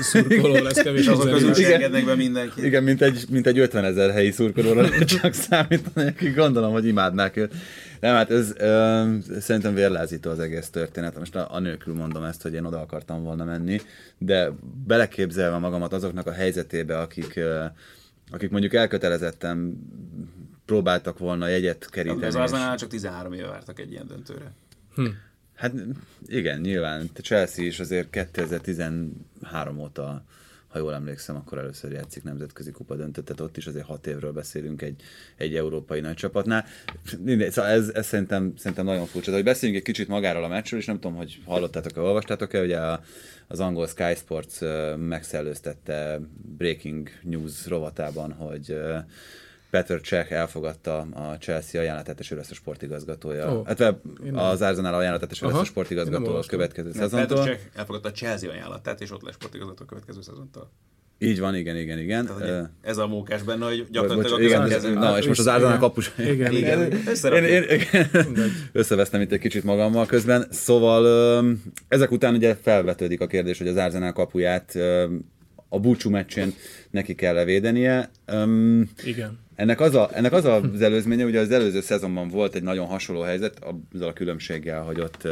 [0.00, 1.32] szurkoló lesz, kevés azok hazai.
[1.32, 1.62] közül Igen.
[1.68, 2.64] se engednek be mindenkit.
[2.64, 4.88] Igen, mint egy, mint egy 50 ezer helyi szurkolóra
[5.20, 7.52] csak számítani, akik gondolom, hogy imádnák őt.
[8.00, 11.18] Nem, hát ez ö, szerintem vérlázító az egész történet.
[11.18, 13.80] Most a, a nélkül mondom ezt, hogy én oda akartam volna menni,
[14.18, 14.50] de
[14.86, 17.64] beleképzelve magamat azoknak a helyzetébe, akik, ö,
[18.30, 19.78] akik mondjuk elkötelezetten
[20.64, 22.24] próbáltak volna jegyet keríteni.
[22.24, 24.52] Az és- Arsenal csak 13 éve vártak egy ilyen döntőre.
[25.54, 25.72] Hát
[26.26, 27.10] igen, nyilván.
[27.22, 30.24] Chelsea is azért 2013 óta,
[30.68, 34.32] ha jól emlékszem, akkor először játszik nemzetközi kupa döntőt, tehát ott is azért hat évről
[34.32, 35.02] beszélünk egy,
[35.36, 36.64] egy európai nagy csapatnál.
[37.18, 39.32] Mindegy, szóval ez, ez szerintem, szerintem nagyon furcsa.
[39.32, 43.02] Hogy beszéljünk egy kicsit magáról a meccsről, és nem tudom, hogy hallottátok-e, olvastátok-e, ugye a,
[43.46, 44.60] az angol Sky Sports
[44.96, 46.20] megszellőztette
[46.56, 48.78] Breaking News rovatában, hogy
[49.70, 53.52] ö, Peter Cech elfogadta a Chelsea ajánlatát, és ő lesz a sportigazgatója.
[53.52, 53.94] Oh, hát
[54.32, 57.44] az Arsenal ajánlatát, és ő lesz a sportigazgató nem a következő Petr szezontól.
[57.44, 60.70] Cech elfogadta a Chelsea ajánlatát, és ott lesz sportigazgató a következő szezontól.
[61.20, 62.26] Így van, igen, igen, igen.
[62.26, 64.94] Tehát, ez a mókás benne, hogy bocs, gyakorlatilag igen, következő...
[64.94, 66.12] na, és most az Arsenal kapus.
[66.18, 66.92] Igen, Igen, igen.
[67.32, 68.08] Én, én, igen.
[68.72, 70.46] Összevesztem itt egy kicsit magammal közben.
[70.50, 71.44] Szóval
[71.88, 74.78] ezek után ugye felvetődik a kérdés, hogy az Arsenal kapuját
[75.68, 76.54] a búcsú meccsén
[76.90, 78.10] neki kell védenie.
[78.26, 79.38] Öm, Igen.
[79.58, 83.20] Ennek az, a, ennek az az előzménye, ugye az előző szezonban volt egy nagyon hasonló
[83.20, 83.58] helyzet,
[83.92, 85.28] azzal a különbséggel, hogy ott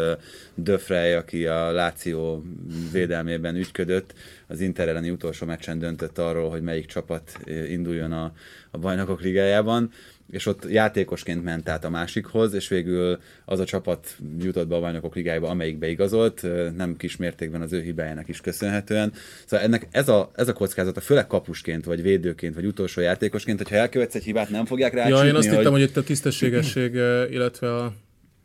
[0.78, 2.44] Frey, aki a Láció
[2.92, 4.14] védelmében ügyködött,
[4.46, 8.32] az Inter elleni utolsó meccsen döntött arról, hogy melyik csapat induljon a,
[8.70, 9.90] a bajnokok ligájában,
[10.30, 14.80] és ott játékosként ment át a másikhoz, és végül az a csapat jutott be a
[14.80, 16.46] bajnokok ligájába, amelyik beigazolt,
[16.76, 19.12] nem kis mértékben az ő hibájának is köszönhetően.
[19.46, 23.76] Szóval ennek ez a, ez a kockázata, főleg kapusként, vagy védőként, vagy utolsó játékosként, hogyha
[23.76, 25.56] elkövetsz egy hibát, nem fogják rá Ja, én azt hogy...
[25.56, 26.94] hittem, hogy itt a tisztességesség,
[27.30, 27.92] illetve a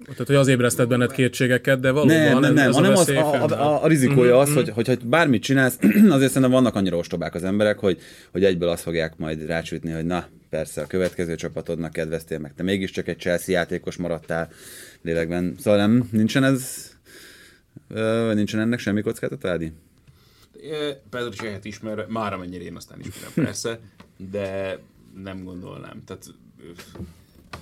[0.04, 3.04] tehát, hogy az ébresztett benned kétségeket, de valóban Nem, nem, nem, ez hanem az, a,
[3.04, 3.42] fennáll.
[3.42, 5.78] a, a rizikója az, hogy, hogy, hogy bármit csinálsz,
[6.10, 8.00] azért szerintem vannak annyira ostobák az emberek, hogy,
[8.32, 12.64] hogy egyből azt fogják majd rácsütni, hogy na, persze a következő csapatodnak kedveztél, meg te
[12.64, 14.50] mégiscsak egy Chelsea játékos maradtál
[15.02, 15.56] lélekben.
[15.60, 16.92] Szóval nem, nincsen ez,
[18.34, 19.72] nincsen ennek semmi kockázata, Ádi?
[21.10, 23.80] Pedro Csehet ismer, már amennyire én aztán ismerem persze,
[24.32, 24.80] de
[25.24, 26.04] nem gondolnám.
[26.06, 26.26] Tehát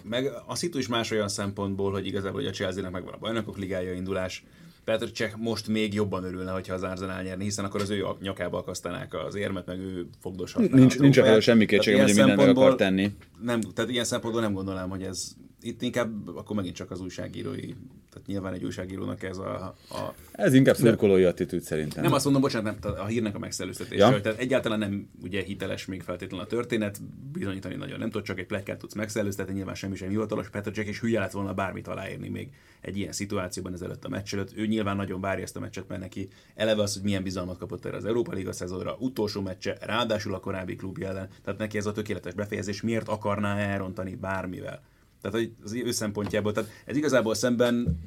[0.04, 3.58] meg a szitu is más olyan szempontból, hogy igazából hogy a Chelsea-nek megvan a bajnokok
[3.58, 4.44] ligája indulás.
[4.84, 8.58] Petr Cseh most még jobban örülne, hogyha az Arsenal nyerni, hiszen akkor az ő nyakába
[8.58, 10.78] akasztanák az érmet, meg ő fogdoshatná.
[10.78, 13.16] Nincs, nincs arra semmi kétségem, hogy mindent meg akar tenni.
[13.42, 15.32] Nem, tehát ilyen szempontból nem gondolnám, hogy ez
[15.62, 17.74] itt inkább akkor megint csak az újságírói,
[18.10, 22.04] tehát nyilván egy újságírónak ez a, a Ez inkább szurkolói attitűd szerintem.
[22.04, 24.22] nem azt mondom, bocsánat, nem, a hírnek a megszellőztetése, Ja.
[24.22, 27.02] tehát egyáltalán nem ugye hiteles még feltétlenül a történet,
[27.32, 30.88] bizonyítani nagyon nem tud, csak egy plekkát tudsz megszellőztetni, nyilván semmi sem hivatalos, Petr Jack
[30.88, 32.50] és hülye lett volna bármit aláírni még
[32.82, 34.58] egy ilyen szituációban ezelőtt a meccs előtt.
[34.58, 37.86] Ő nyilván nagyon várja ezt a meccset, mert neki eleve az, hogy milyen bizalmat kapott
[37.86, 41.86] erre az Európa Liga szezonra, utolsó meccse, ráadásul a korábbi klubja ellen, tehát neki ez
[41.86, 44.82] a tökéletes befejezés, miért akarná elrontani bármivel.
[45.22, 48.00] Tehát az ő szempontjából, tehát ez igazából szemben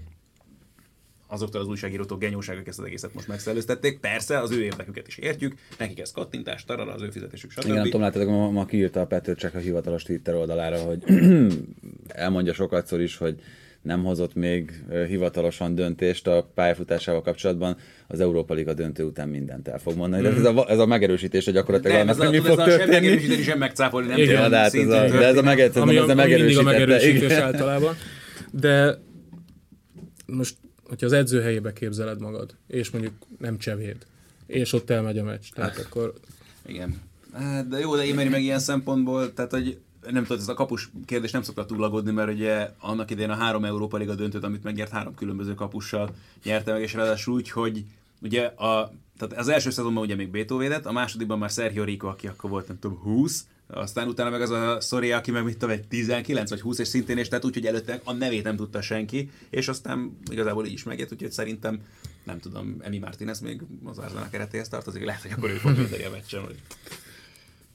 [1.33, 3.99] azoktól az újságírótól genyóságok ezt az egészet most megszellőztették.
[4.01, 7.65] Persze, az ő érdeküket is értjük, nekik ez kattintás, tarara, az ő fizetésük, stb.
[7.65, 11.03] Igen, tudom, láttatok, ma, ma kiírta a Petr Csek a hivatalos Twitter oldalára, hogy
[12.09, 13.41] elmondja sokatszor is, hogy
[13.83, 17.77] nem hozott még hivatalosan döntést a pályafutásával kapcsolatban,
[18.07, 20.23] az Európa Liga döntő után mindent el fog mondani.
[20.23, 20.43] Mm.
[20.43, 22.67] De ez a, ez a megerősítés, hogy gyakorlatilag nem, annak, ez mi a, fog ez
[22.67, 23.07] a sem történni.
[23.07, 25.97] megerősíteni, sem megcáfolni, nem Igen, tudom, de, hát ez a, de ez a, meg, ami,
[25.97, 27.43] ez a mindig a megerősítés Igen.
[27.43, 27.97] általában.
[28.51, 28.99] De
[30.27, 33.97] most, hogyha az edző helyébe képzeled magad, és mondjuk nem csevéd,
[34.47, 36.13] és ott elmegy a meccs, tehát akkor
[36.67, 37.01] Igen.
[37.33, 39.79] Hát, de jó, de én meg ilyen szempontból, tehát hogy
[40.11, 43.65] nem tudom, ez a kapus kérdés nem szokta túlagodni, mert ugye annak idején a három
[43.65, 47.85] Európa Liga döntőt, amit megnyert három különböző kapussal nyerte meg, és ráadásul úgy, hogy
[48.23, 52.07] ugye a, tehát az első szezonban ugye még Beto védett, a másodikban már Sergio Rico,
[52.07, 55.59] aki akkor volt nem tudom 20, aztán utána meg az a Soria, aki meg mit
[55.59, 58.57] tudom, egy 19 vagy 20 és szintén, és tehát úgy, hogy előtte a nevét nem
[58.57, 61.81] tudta senki, és aztán igazából így is megjött, úgyhogy szerintem
[62.25, 66.11] nem tudom, Emi Martinez még az Arsenal keretéhez tartozik, lehet, hogy akkor ő fog a
[66.11, 66.57] meccsen, vagy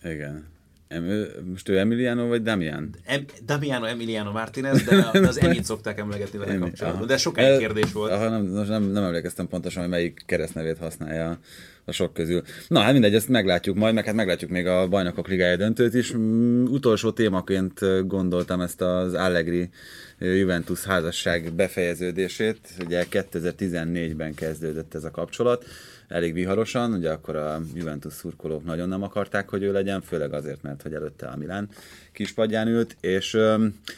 [0.04, 0.57] Igen.
[0.88, 2.90] Em, ő- most ő Emiliano vagy Damian?
[3.06, 7.02] Em, Damiano Emiliano Martinez, de de az Emit szokták emlegetni vele Emi, kapcsolatban.
[7.02, 7.12] aha.
[7.12, 8.12] De sokáig kérdés volt.
[8.12, 12.42] Aha, nem, nem, nem emlékeztem pontosan, hogy melyik keresztnevét használja a- sok közül.
[12.68, 16.14] Na, hát mindegy, ezt meglátjuk majd, meg hát meglátjuk még a bajnokok ligája döntőt is.
[16.16, 19.70] Mm, utolsó témaként gondoltam ezt az Allegri
[20.18, 22.60] eh, Juventus házasság befejeződését.
[22.86, 25.66] Ugye 2014-ben kezdődött ez a kapcsolat,
[26.08, 30.62] elég viharosan, ugye akkor a Juventus szurkolók nagyon nem akarták, hogy ő legyen, főleg azért,
[30.62, 31.70] mert hogy előtte a Milán
[32.12, 33.38] kispadján ült, és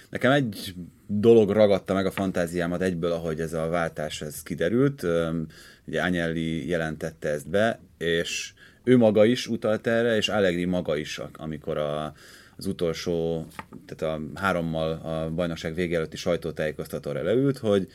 [0.10, 0.74] nekem egy
[1.08, 5.04] dolog ragadta meg a fantáziámat egyből, ahogy ez a váltás ez kiderült.
[5.04, 5.48] Öm,
[5.86, 8.54] ugye Agnelli jelentette ezt be, és
[8.84, 12.14] ő maga is utalt erre, és Allegri maga is, amikor a,
[12.58, 13.46] az utolsó,
[13.86, 17.88] tehát a hárommal a bajnokság vége előtti sajtótájékoztatóra leült, hogy,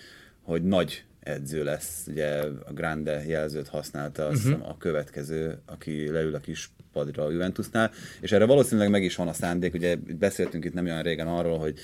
[0.43, 4.69] hogy nagy edző lesz, ugye a Grande jelzőt használta azt uh-huh.
[4.69, 9.29] a következő, aki leül a kis padra a Juventusnál, és erre valószínűleg meg is van
[9.29, 11.79] a szándék, ugye beszéltünk itt nem olyan régen arról, hogy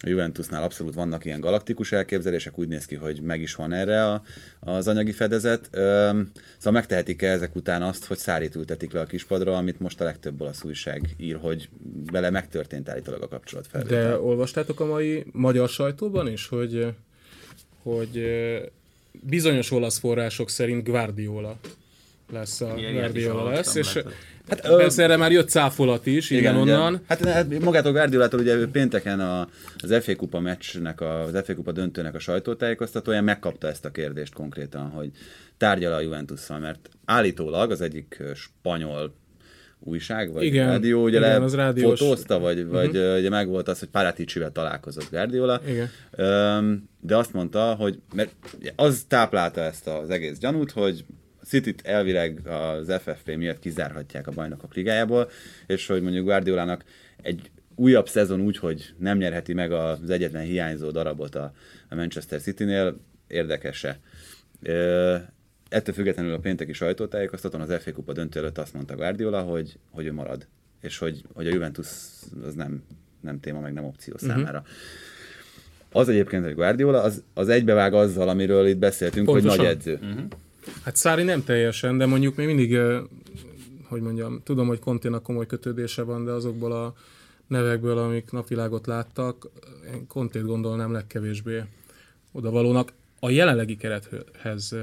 [0.00, 4.04] a Juventusnál abszolút vannak ilyen galaktikus elképzelések, úgy néz ki, hogy meg is van erre
[4.04, 4.22] a,
[4.60, 5.68] az anyagi fedezet.
[5.70, 10.04] Öm, szóval megtehetik-e ezek után azt, hogy szárít ültetik le a kispadra, amit most a
[10.04, 11.68] legtöbb olasz újság ír, hogy
[12.12, 16.94] vele megtörtént állítólag a kapcsolat De olvastátok a mai magyar sajtóban is, hogy,
[17.86, 18.26] hogy
[19.12, 21.56] bizonyos olasz források szerint Guardiola
[22.32, 24.12] lesz a Igen, Guardiola lesz, és lehet.
[24.48, 27.00] hát persze erre már jött cáfolat is, igen, igen ugye, onnan.
[27.08, 31.54] Hát, hát magától Guardiolától ugye ő pénteken a, az FA Kupa meccsnek, a, az FA
[31.54, 35.10] Kupa döntőnek a sajtótájékoztatóján megkapta ezt a kérdést konkrétan, hogy
[35.56, 39.14] tárgyal a Juventusszal, mert állítólag az egyik ö, spanyol
[39.80, 41.98] újság, vagy Igen, rádió, ugye igen, le az rádiós.
[41.98, 43.18] fotózta, vagy, vagy uh-huh.
[43.18, 45.90] ugye megvolt az, hogy Paraticivel találkozott Guardiola, Igen.
[47.00, 48.34] De azt mondta, hogy mert
[48.76, 51.04] az táplálta ezt az egész gyanút, hogy
[51.44, 55.30] City-t elvileg az FFP miatt kizárhatják a bajnokok ligájából,
[55.66, 56.84] és hogy mondjuk Guardiolának
[57.22, 61.52] egy újabb szezon úgy, hogy nem nyerheti meg az egyetlen hiányzó darabot a,
[61.88, 62.96] a Manchester City-nél,
[63.26, 63.98] érdekese.
[65.76, 70.06] Ettől függetlenül a pénteki sajtótájékoztatón az FA Kupa döntő előtt azt mondta Guardiola, hogy, hogy
[70.06, 70.46] ő marad,
[70.80, 71.86] és hogy, hogy a Juventus
[72.46, 72.82] az nem,
[73.20, 74.30] nem téma, meg nem opció uh-huh.
[74.30, 74.64] számára.
[75.92, 79.50] Az egyébként, hogy Guardiola, az, az egybevág azzal, amiről itt beszéltünk, Pontosan.
[79.50, 79.94] hogy nagy edző.
[79.94, 80.26] Uh-huh.
[80.82, 82.78] Hát Szári nem teljesen, de mondjuk még mindig,
[83.88, 86.94] hogy mondjam, tudom, hogy Konténak komoly kötődése van, de azokból a
[87.46, 89.50] nevekből, amik napvilágot láttak,
[89.94, 91.62] én Kontét gondolnám legkevésbé
[92.32, 92.92] odavalónak.
[93.20, 94.74] A jelenlegi kerethez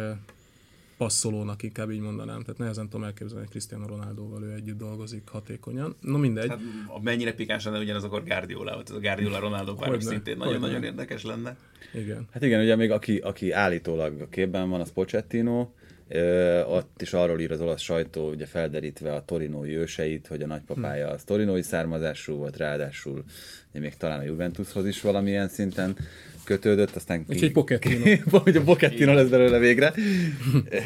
[1.03, 2.41] passzolónak, inkább így mondanám.
[2.41, 5.95] Tehát nehezen tudom elképzelni, hogy Cristiano Ronaldoval ő együtt dolgozik hatékonyan.
[6.01, 6.49] No mindegy.
[6.49, 6.59] Hát,
[7.01, 11.57] mennyire pikáns lenne ugyanaz akkor Guardiola, vagy a Guardiola Ronaldo páros szintén nagyon-nagyon érdekes lenne.
[11.93, 12.27] Igen.
[12.31, 15.67] Hát igen, ugye még aki, aki állítólag a képben van, az Pochettino,
[16.07, 20.47] Ö, ott is arról ír az olasz sajtó, ugye felderítve a torinói őseit, hogy a
[20.47, 23.23] nagypapája az torinói származású volt, ráadásul
[23.71, 25.95] ugye még talán a Juventushoz is valamilyen szinten
[26.43, 28.15] kötődött, aztán Úgyhogy Pochettino.
[28.29, 29.93] hogy a Pochettino lesz belőle végre.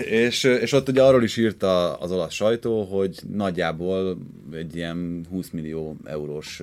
[0.10, 4.18] és, és ott ugye arról is írta az olasz sajtó, hogy nagyjából
[4.54, 6.62] egy ilyen 20 millió eurós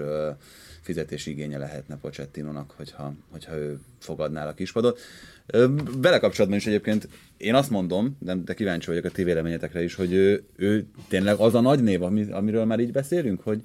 [0.81, 5.01] fizetési igénye lehetne Pochettinónak, hogyha, hogyha ő fogadná a kispadot.
[5.97, 9.95] Vele kapcsolatban is egyébként én azt mondom, de, de kíváncsi vagyok a ti véleményetekre is,
[9.95, 13.61] hogy ő, ő tényleg az a nagy név, ami, amiről már így beszélünk, hogy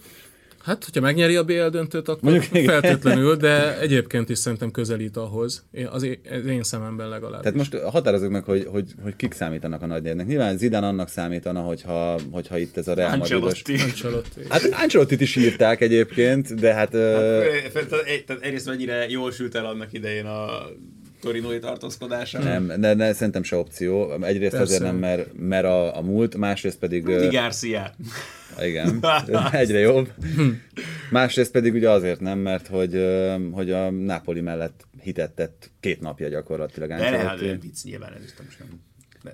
[0.69, 2.81] Hát, hogyha megnyeri a BL döntőt, akkor Mondjuk igen.
[2.81, 5.63] feltétlenül, de egyébként is szerintem közelít ahhoz.
[5.71, 6.03] Én- Az
[6.47, 7.41] én, szememben legalább.
[7.41, 10.27] Tehát most határozzuk meg, hogy, hogy, hogy kik számítanak a nagy névnek.
[10.27, 13.43] Nyilván Zidane annak számítana, hogyha, hogyha itt ez a Real Madridos...
[13.51, 13.83] Ancelotti.
[13.83, 14.41] Ancelotti.
[14.49, 16.93] Hát Ancelottit is írták egyébként, de hát...
[16.93, 17.41] ö,
[17.73, 20.47] Tehát- egyrészt mennyire jól sült el annak idején a
[21.21, 22.39] Torinói tartózkodása.
[22.39, 24.11] Nem, de, de szerintem se opció.
[24.21, 24.57] Egyrészt Persze.
[24.73, 27.05] azért nem, mert, mert a, a múlt, másrészt pedig...
[27.05, 27.91] Rudi Garcia.
[28.61, 29.05] Igen,
[29.51, 30.09] egyre jobb.
[31.11, 33.05] Másrészt pedig ugye azért nem, mert hogy,
[33.51, 36.89] hogy a Napoli mellett hitet tett két napja gyakorlatilag.
[36.89, 38.87] De hát nem vicc, nyilván ez is most nem.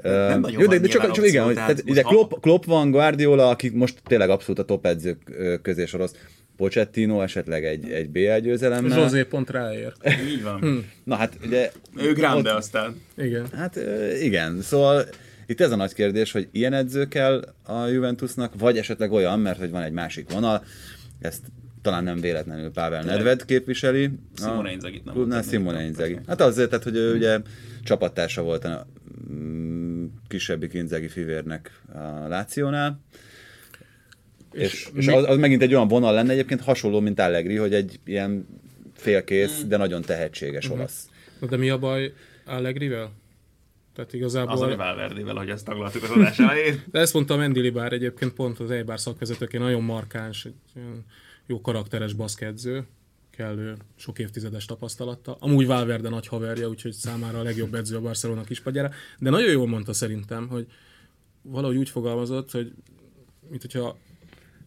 [0.03, 2.91] Nem nagyon Jó, de, van de csak, csak igen, hogy, tehát ide Klopp, Klopp van,
[2.91, 5.17] Guardiola, akik most tényleg abszolút a top edzők
[5.61, 6.15] közé soroz.
[6.57, 8.99] Pochettino esetleg egy, egy BL győzelemmel.
[8.99, 9.93] José pont ráér.
[10.29, 10.85] Így van.
[11.03, 11.71] Na hát ugye...
[11.97, 13.01] Ő Grande ott- aztán.
[13.17, 13.45] Igen.
[13.55, 13.79] Hát
[14.21, 15.05] igen, szóval
[15.45, 19.59] itt ez a nagy kérdés, hogy ilyen edző kell a Juventusnak, vagy esetleg olyan, mert
[19.59, 20.63] hogy van egy másik vonal,
[21.19, 21.41] ezt
[21.81, 24.09] talán nem véletlenül Pavel Nedved képviseli.
[24.37, 26.17] Simone a Inzagit nem klubnál, Simone Inzaghi.
[26.27, 27.39] Hát azért, tehát, hogy ő ugye
[27.83, 28.87] csapattársa volt a
[29.31, 32.99] mm, kisebbik Inzaghi fivérnek a Lációnál.
[34.51, 37.55] És, és, és mi- az, az, megint egy olyan vonal lenne egyébként hasonló, mint Allegri,
[37.55, 38.47] hogy egy ilyen
[38.93, 41.09] félkész, de nagyon tehetséges olasz.
[41.39, 42.13] Na De mi a baj
[42.45, 43.11] Allegrivel?
[43.95, 44.53] Tehát igazából...
[44.53, 46.83] Az a Valverdével, hogy ezt taglaltuk az adás elején.
[46.91, 50.47] De ezt mondta Mendy Bár egyébként pont az Eibar szakvezetőként, nagyon markáns,
[51.45, 52.85] jó karakteres baszkedző,
[53.31, 55.37] kellő sok évtizedes tapasztalattal.
[55.39, 58.91] Amúgy Valverde nagy haverja, úgyhogy számára a legjobb edző a Barcelona kispadjára.
[59.19, 60.67] De nagyon jól mondta szerintem, hogy
[61.41, 62.73] valahogy úgy fogalmazott, hogy
[63.49, 63.97] mint hogyha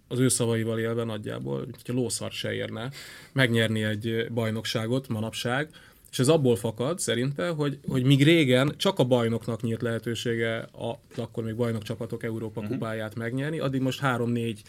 [0.08, 2.90] az ő szavaival élve nagyjából, mint hogyha lószart se érne
[3.32, 5.70] megnyerni egy bajnokságot manapság,
[6.10, 11.00] és ez abból fakad szerinte, hogy, hogy míg régen csak a bajnoknak nyílt lehetősége a
[11.16, 12.70] akkor még bajnokcsapatok Európa Mhm.
[12.72, 14.62] kupáját megnyerni, addig most három-négy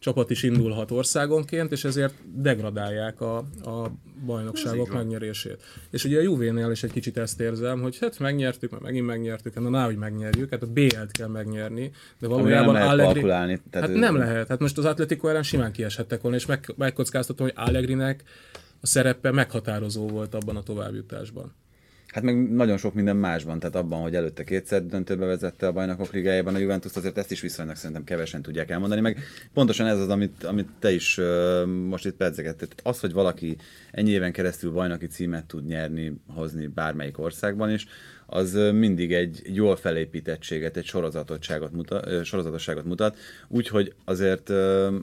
[0.00, 3.90] csapat is indulhat országonként, és ezért degradálják a, a
[4.26, 5.62] bajnokságok megnyerését.
[5.90, 9.54] És ugye a Juvénél is egy kicsit ezt érzem, hogy hát megnyertük, mert megint megnyertük,
[9.54, 12.88] hát na, na hogy megnyerjük, hát a BL-t kell megnyerni, de Ami valójában nem lehet
[12.90, 13.12] Allegri...
[13.12, 13.60] kalkulálni.
[13.70, 14.48] Tehát Hát ő- nem lehet.
[14.48, 18.22] Hát most az Atletico ellen simán kieshettek volna, és meg, megkockáztatom, hogy Allegrinek
[18.80, 21.54] a szerepe meghatározó volt abban a továbbjutásban.
[22.08, 26.12] Hát meg nagyon sok minden másban, tehát abban, hogy előtte kétszer döntőbe vezette a bajnokok
[26.12, 29.18] ligájában a Juventus, azért ezt is viszonylag szerintem kevesen tudják elmondani, meg
[29.52, 32.68] pontosan ez az, amit, amit te is uh, most itt pedzegettél.
[32.82, 33.56] Az, hogy valaki
[33.90, 37.86] ennyi éven keresztül bajnoki címet tud nyerni, hozni bármelyik országban is,
[38.30, 43.16] az mindig egy jól felépítettséget, egy sorozatottságot mutat, sorozatosságot mutat,
[43.48, 44.50] úgyhogy azért,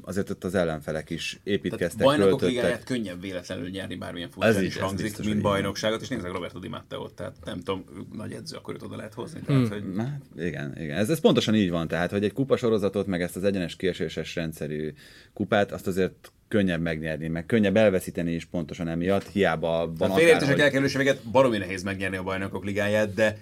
[0.02, 2.64] azért ott az ellenfelek is Tehát építkeztek, bajnokok költöttek.
[2.64, 6.60] ligáját könnyebb véletlenül nyerni bármilyen furcsán is, hangzik, biztos, mint hogy bajnokságot, és nézzek Roberto
[6.60, 9.40] Di Matteo-t, tehát nem tudom, nagy edző, akkor őt oda lehet hozni.
[9.40, 10.98] Tehát, hogy Na, hát igen, igen.
[10.98, 14.94] Ez, ez pontosan így van, tehát, hogy egy kupasorozatot, meg ezt az egyenes kieséses rendszerű
[15.34, 20.54] kupát, azt azért könnyebb megnyerni, meg könnyebb elveszíteni is pontosan emiatt, hiába van akár, félértések
[20.54, 23.38] hogy- elkerülőséget baromi nehéz megnyerni a bajnokok ligáját, de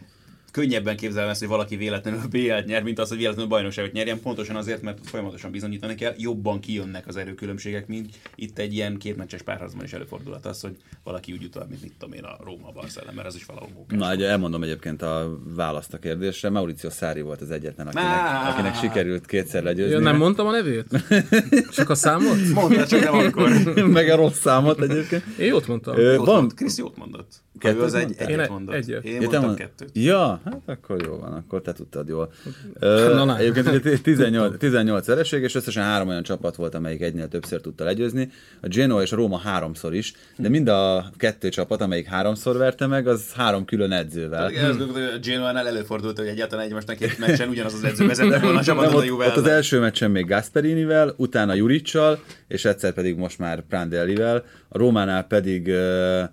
[0.53, 4.55] könnyebben képzelem ezt, hogy valaki véletlenül BL-t nyer, mint az, hogy véletlenül bajnokságot nyerjen, pontosan
[4.55, 9.83] azért, mert folyamatosan bizonyítani kell, jobban kijönnek az erőkülönbségek, mint itt egy ilyen kétmeccses párharcban
[9.83, 13.27] is előfordulhat az, hogy valaki úgy jut, mint mit tudom én a Róma Barcelona, mert
[13.27, 13.99] ez is valahol mókás.
[13.99, 16.49] Na, egy- elmondom egyébként a választ a kérdésre.
[16.49, 19.93] Mauricio Szári volt az egyetlen, akinek, akinek sikerült kétszer legyőzni.
[19.93, 20.85] Ja, nem mondtam a nevét?
[21.75, 22.37] Csak a számot?
[22.53, 23.51] Mondta, csak nem akkor.
[23.87, 25.23] meg a rossz számot egyébként.
[25.37, 25.97] Én jót mondtam.
[25.97, 27.31] Ö, Jót van, mond, Krisz jót mondott.
[27.59, 28.75] Kettőt az egy, egyet Én e- mondott.
[28.75, 29.03] egyet.
[29.03, 29.89] Én te mondtam mond- kettőt.
[29.93, 32.31] Ja, hát akkor jó van, akkor te tudtad jól.
[32.79, 33.37] Na, na.
[33.37, 37.83] egyébként ugye 18, 18 vereség, és összesen három olyan csapat volt, amelyik egynél többször tudta
[37.83, 38.31] legyőzni.
[38.61, 42.87] A Genoa és a Róma háromszor is, de mind a kettő csapat, amelyik háromszor verte
[42.87, 44.49] meg, az három külön edzővel.
[44.49, 48.07] Igen, azt gondolom, hogy a Genoa-nál előfordult, hogy egyáltalán egymásnak két meccsen ugyanaz az edző
[48.07, 49.55] vezette volna a csapatot Nem, a ott, Juve ott az ellen.
[49.55, 54.43] első meccsen még Gasperinivel, utána Juricsal, és egyszer pedig most már Prandellivel.
[54.67, 56.23] A Rómánál pedig ö,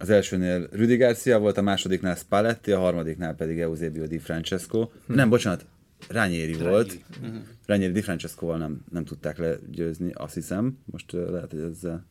[0.00, 4.88] az elsőnél Rüdi Garcia volt, a másodiknál Spalletti, a harmadiknál pedig Eusebio Di Francesco.
[5.06, 5.66] Nem, bocsánat,
[6.08, 6.98] Ranieri volt.
[7.66, 10.78] Ranieri Di Francescoval nem, nem tudták legyőzni, azt hiszem.
[10.84, 12.06] Most ö, lehet, hogy ezzel...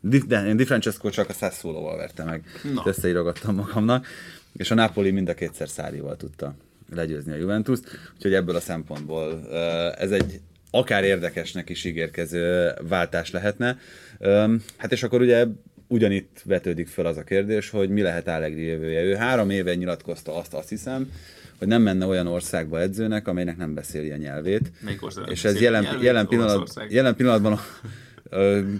[0.00, 2.44] Di, de én Di Francesco csak a Sassuolo-val verte meg.
[2.76, 4.06] Ezt összeírogattam magamnak.
[4.52, 6.54] És a Napoli mind a kétszer Szárival tudta
[6.94, 7.78] legyőzni a Juventus,
[8.14, 13.78] úgyhogy ebből a szempontból ö, ez egy akár érdekesnek is ígérkező váltás lehetne.
[14.18, 15.46] Öm, Hát és akkor ugye
[15.88, 19.02] ugyanitt vetődik fel az a kérdés, hogy mi lehet Allegri jövője.
[19.02, 21.12] Ő három éve nyilatkozta azt, azt hiszem,
[21.58, 24.72] hogy nem menne olyan országba edzőnek, amelynek nem beszéli a nyelvét.
[24.80, 27.60] Melyik És ez jelen, jelen, pillanat, jelen pillanatban a,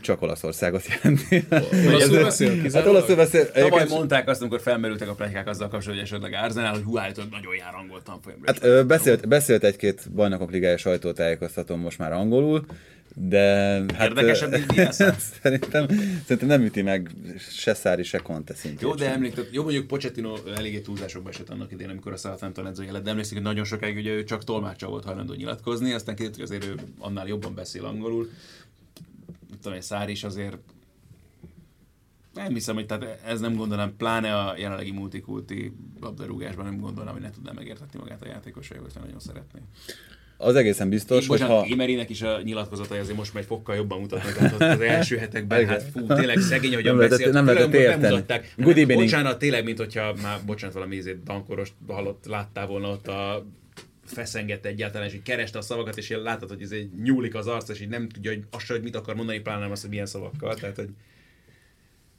[0.00, 1.44] csak Olaszországot jelenti.
[1.86, 3.50] Olaszul beszél Hát olaszul beszél.
[3.50, 7.30] Tavaly mondták azt, amikor felmerültek a plegykák azzal kapcsolatban, hogy esetleg Arsenal, hogy hú, állítólag
[7.30, 8.52] nagyon jár angol tanfolyamra.
[8.52, 12.66] Hát beszélt, beszélt egy-két bajnokok ligája sajtótájékoztatón most már angolul,
[13.14, 13.44] de
[13.94, 15.14] hát, Érdekesebb, mint Bielsa?
[15.42, 15.86] szerintem,
[16.22, 17.10] szerintem nem üti meg
[17.50, 18.82] se Szári, se Conte szintjét.
[18.82, 22.92] Jó, de emlékszem, jó mondjuk Pochettino eléggé túlzásokba esett annak idején, amikor a Southampton edzője
[22.92, 26.40] lett, de emlékszik, hogy nagyon sokáig ugye ő csak tolmácsa volt hajlandó nyilatkozni, aztán kiderült,
[26.40, 28.28] hogy azért ő annál jobban beszél angolul.
[29.58, 30.58] Mit tudom, egy Szár is azért
[32.34, 37.22] Nem hiszem, hogy tehát ez nem gondolom, pláne a jelenlegi multikulti labdarúgásban nem gondolom, hogy
[37.22, 39.60] ne tudná megértetni magát a játékos, hogy nagyon szeretné.
[40.36, 41.64] Az egészen biztos, hogy ha...
[41.66, 45.16] Émerinek is a nyilatkozatai azért most már egy fokkal jobban mutatnak, tehát az, az első
[45.16, 47.32] hetekben, hát fú, tényleg szegény, hogy nem beszélt.
[47.32, 48.02] Nem lehetett érteni.
[48.02, 48.54] Nem mutatták.
[48.56, 49.00] Good evening.
[49.00, 53.46] Bocsánat, tényleg, mint hogyha már, bocsánat, valami ízét dankorost halott, láttál volna ott a
[54.08, 57.68] feszengett egyáltalán, és hogy kereste a szavakat, és látod, hogy ez egy nyúlik az arc,
[57.68, 60.06] és így nem tudja, hogy azt hogy mit akar mondani, pláne nem azt, hogy milyen
[60.06, 60.54] szavakkal.
[60.54, 60.90] Tehát, hogy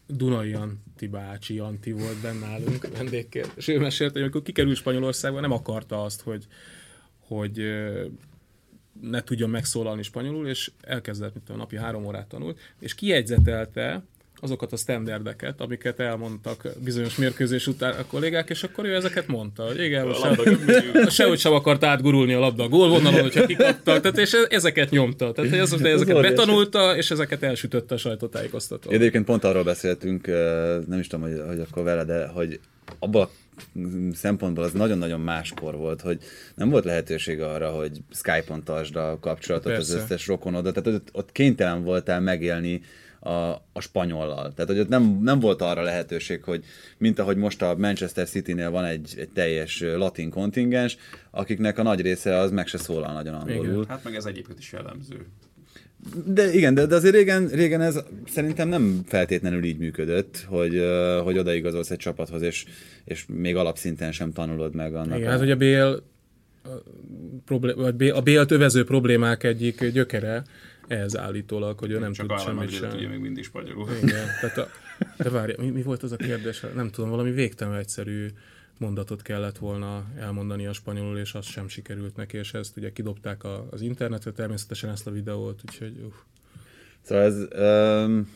[0.07, 5.39] Dunai Anti bácsi Anti volt benne nálunk vendégként, és ő mesélte, hogy amikor kikerült Spanyolországba,
[5.39, 6.47] nem akarta azt, hogy,
[7.19, 7.63] hogy
[9.01, 14.03] ne tudjon megszólalni spanyolul, és elkezdett, mint a napi három órát tanult, és kiegyzetelte
[14.41, 19.63] azokat a standardeket, amiket elmondtak bizonyos mérkőzés után a kollégák, és akkor ő ezeket mondta,
[19.63, 24.33] hogy igen, se, sehogy sem akart átgurulni a labda a gólvonalon, hogyha kikaptak, tehát és
[24.49, 28.89] ezeket nyomta, tehát ez, ezeket betanulta, és ezeket elsütötte a sajtótájékoztató.
[28.89, 30.27] Egyébként pont arról beszéltünk,
[30.87, 32.59] nem is tudom, hogy, hogy akkor vele, de hogy
[32.99, 33.29] abban a
[34.13, 36.19] szempontból az nagyon-nagyon máskor volt, hogy
[36.55, 39.95] nem volt lehetőség arra, hogy Skype-on tartsd a kapcsolatot Persze.
[39.95, 42.81] az összes rokonodat, tehát ott, ott kénytelen voltál megélni
[43.19, 43.31] a,
[43.73, 44.53] a spanyollal.
[44.53, 46.63] Tehát, hogy ott nem, nem volt arra lehetőség, hogy
[46.97, 50.97] mint ahogy most a Manchester City-nél van egy, egy teljes latin kontingens,
[51.31, 53.65] akiknek a nagy része az meg se szólal nagyon angolul.
[53.65, 53.85] Igen.
[53.87, 55.25] Hát meg ez egyébként is jellemző.
[56.25, 60.83] De igen, de, de azért régen, régen ez szerintem nem feltétlenül így működött, hogy,
[61.23, 62.65] hogy odaigazolsz egy csapathoz, és,
[63.05, 65.17] és még alapszinten sem tanulod meg annak.
[65.17, 65.31] Igen, a...
[65.31, 66.03] hát ugye Bél,
[68.13, 70.43] a Bélt övező problémák egyik gyökere,
[70.89, 72.89] ez állítólag, hogy ő nem Csak tud semmit sem.
[72.89, 73.87] Csak még mindig spanyolul.
[74.03, 74.67] Igen, tehát a,
[75.17, 76.65] de várj, mi, mi, volt az a kérdés?
[76.75, 78.27] Nem tudom, valami végtelen egyszerű
[78.77, 83.43] mondatot kellett volna elmondani a spanyolul, és az sem sikerült neki, és ezt ugye kidobták
[83.43, 86.15] a, az internetre, természetesen ezt a videót, úgyhogy uff.
[87.01, 87.47] Szóval ez,
[88.05, 88.29] um,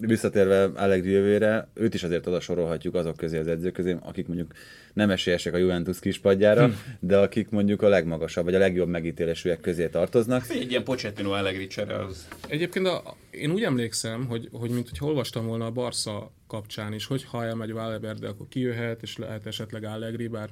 [0.00, 4.52] visszatérve Allegri jövőre, őt is azért oda sorolhatjuk azok közé az edzők közé, akik mondjuk
[4.92, 6.72] nem esélyesek a Juventus kispadjára, hm.
[7.00, 10.50] de akik mondjuk a legmagasabb, vagy a legjobb megítélésűek közé tartoznak.
[10.50, 12.28] Egy ilyen Pochettino Allegri csere az.
[12.48, 17.06] Egyébként a, én úgy emlékszem, hogy, hogy mint hogy olvastam volna a Barca kapcsán is,
[17.06, 20.48] hogy ha elmegy Valverde, akkor kijöhet, és lehet esetleg Allegri, bár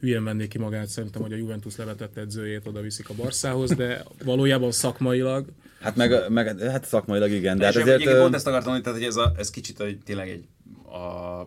[0.00, 4.04] hülyén venné ki magát szerintem, hogy a Juventus levetett edzőjét oda viszik a Barszához, de
[4.24, 5.46] valójában szakmailag
[5.80, 8.06] Hát meg, meg hát szakmailag igen, de hát azért...
[8.06, 8.20] Ö...
[8.20, 10.48] pont ezt akartam mondani, tehát hogy ez, a, ez kicsit hogy tényleg egy
[10.92, 11.46] a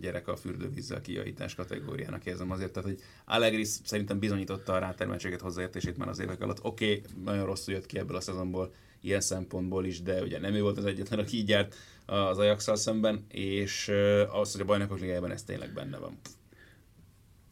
[0.00, 5.96] gyerek a fürdővízzel kijavítás kategóriának érzem azért, tehát hogy Allegri szerintem bizonyította a rátermeltséget hozzáértését
[5.96, 6.64] már az évek alatt.
[6.64, 10.54] Oké, okay, nagyon rosszul jött ki ebből a szezonból, ilyen szempontból is, de ugye nem
[10.54, 11.74] ő volt az egyetlen, aki így járt
[12.06, 13.92] az ajax szemben, és
[14.32, 16.18] az, hogy a bajnokok ligájában ez tényleg benne van.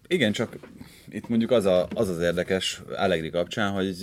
[0.06, 0.56] Igen, csak
[1.08, 3.96] itt mondjuk az, a, az az érdekes Allegri kapcsán, hogy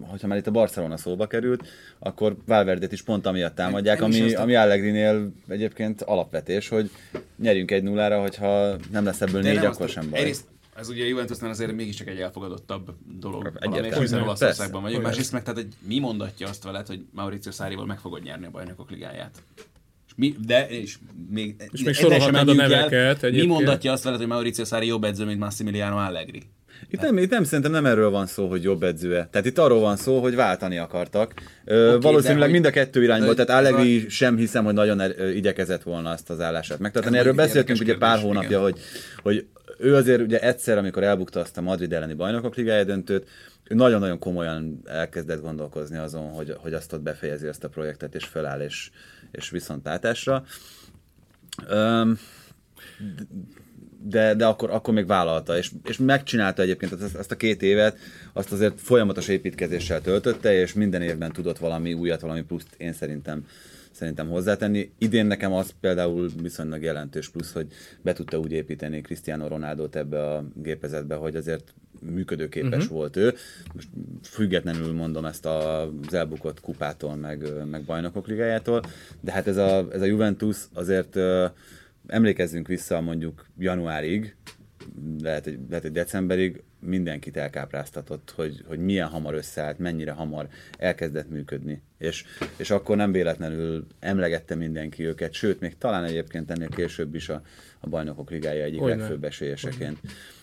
[0.00, 1.68] hogyha már itt a Barcelona szóba került,
[1.98, 6.90] akkor Valverdet is pont amiatt támadják, ami, ami Allegrinél egyébként alapvetés, hogy
[7.38, 10.18] nyerjünk egy nullára, hogyha nem lesz ebből De négy, akkor azt, sem baj.
[10.18, 10.44] Egyrészt
[10.76, 13.52] ez ugye a Juventusnál azért mégiscsak egy elfogadottabb dolog.
[13.60, 14.04] Egyértelmű.
[14.04, 15.02] Hiszen Olaszországban vagyunk.
[15.02, 18.50] Másrészt meg tehát, hogy mi mondatja azt veled, hogy Mauricio Szárival meg fogod nyerni a
[18.50, 19.42] bajnokok ligáját?
[20.16, 20.96] Mi, de, és
[21.30, 23.22] még, és még sorolhatnád a neveket.
[23.22, 26.42] El, mi mondatja azt veled, hogy Mauricio Sarri jobb edző, mint Massimiliano Allegri?
[26.90, 29.28] Itt nem, itt nem, szerintem nem erről van szó, hogy jobb edzője.
[29.30, 31.32] Tehát itt arról van szó, hogy váltani akartak.
[31.64, 34.10] Ö, okay, valószínűleg mind a kettő irányból, tehát Allegri a...
[34.10, 37.18] sem hiszem, hogy nagyon er, igyekezett volna azt az állását megtartani.
[37.18, 38.78] Erről beszéltünk ugye pár hónapja, hogy,
[39.22, 39.46] hogy
[39.78, 43.28] ő azért ugye egyszer, amikor elbukta azt a Madrid elleni bajnokok ligája döntőt,
[43.68, 48.24] ő nagyon-nagyon komolyan elkezdett gondolkozni azon, hogy, hogy azt ott befejezi ezt a projektet, és
[48.24, 48.90] feláll, és,
[49.30, 50.44] és viszontlátásra.
[51.70, 52.18] Um,
[54.02, 57.98] de, de akkor, akkor még vállalta, és, és megcsinálta egyébként ezt, ezt a két évet,
[58.32, 63.46] azt azért folyamatos építkezéssel töltötte, és minden évben tudott valami újat, valami pluszt én szerintem
[63.90, 64.92] szerintem hozzátenni.
[64.98, 67.66] Idén nekem az például viszonylag jelentős plusz, hogy
[68.02, 72.96] be tudta úgy építeni Cristiano ronaldo ebbe a gépezetbe, hogy azért működőképes uh-huh.
[72.96, 73.34] volt ő.
[73.74, 73.88] Most
[74.22, 78.82] függetlenül mondom ezt az elbukott kupától, meg, meg bajnokok ligájától,
[79.20, 81.16] de hát ez a, ez a Juventus azért
[82.06, 84.36] emlékezzünk vissza mondjuk januárig,
[85.22, 91.30] lehet, hogy, lehet, hogy decemberig, mindenkit elkápráztatott, hogy, hogy milyen hamar összeállt, mennyire hamar elkezdett
[91.30, 91.82] működni.
[91.98, 92.24] És,
[92.56, 97.42] és akkor nem véletlenül emlegette mindenki őket, sőt, még talán egyébként ennél később is a,
[97.80, 98.98] a bajnokok ligája egyik Olyan.
[98.98, 99.98] legfőbb esélyeseként.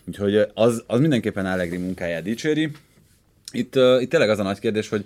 [0.08, 2.72] Úgyhogy az, az mindenképpen Allegri munkáját dicséri.
[3.52, 5.06] Itt, uh, itt tényleg az a nagy kérdés, hogy,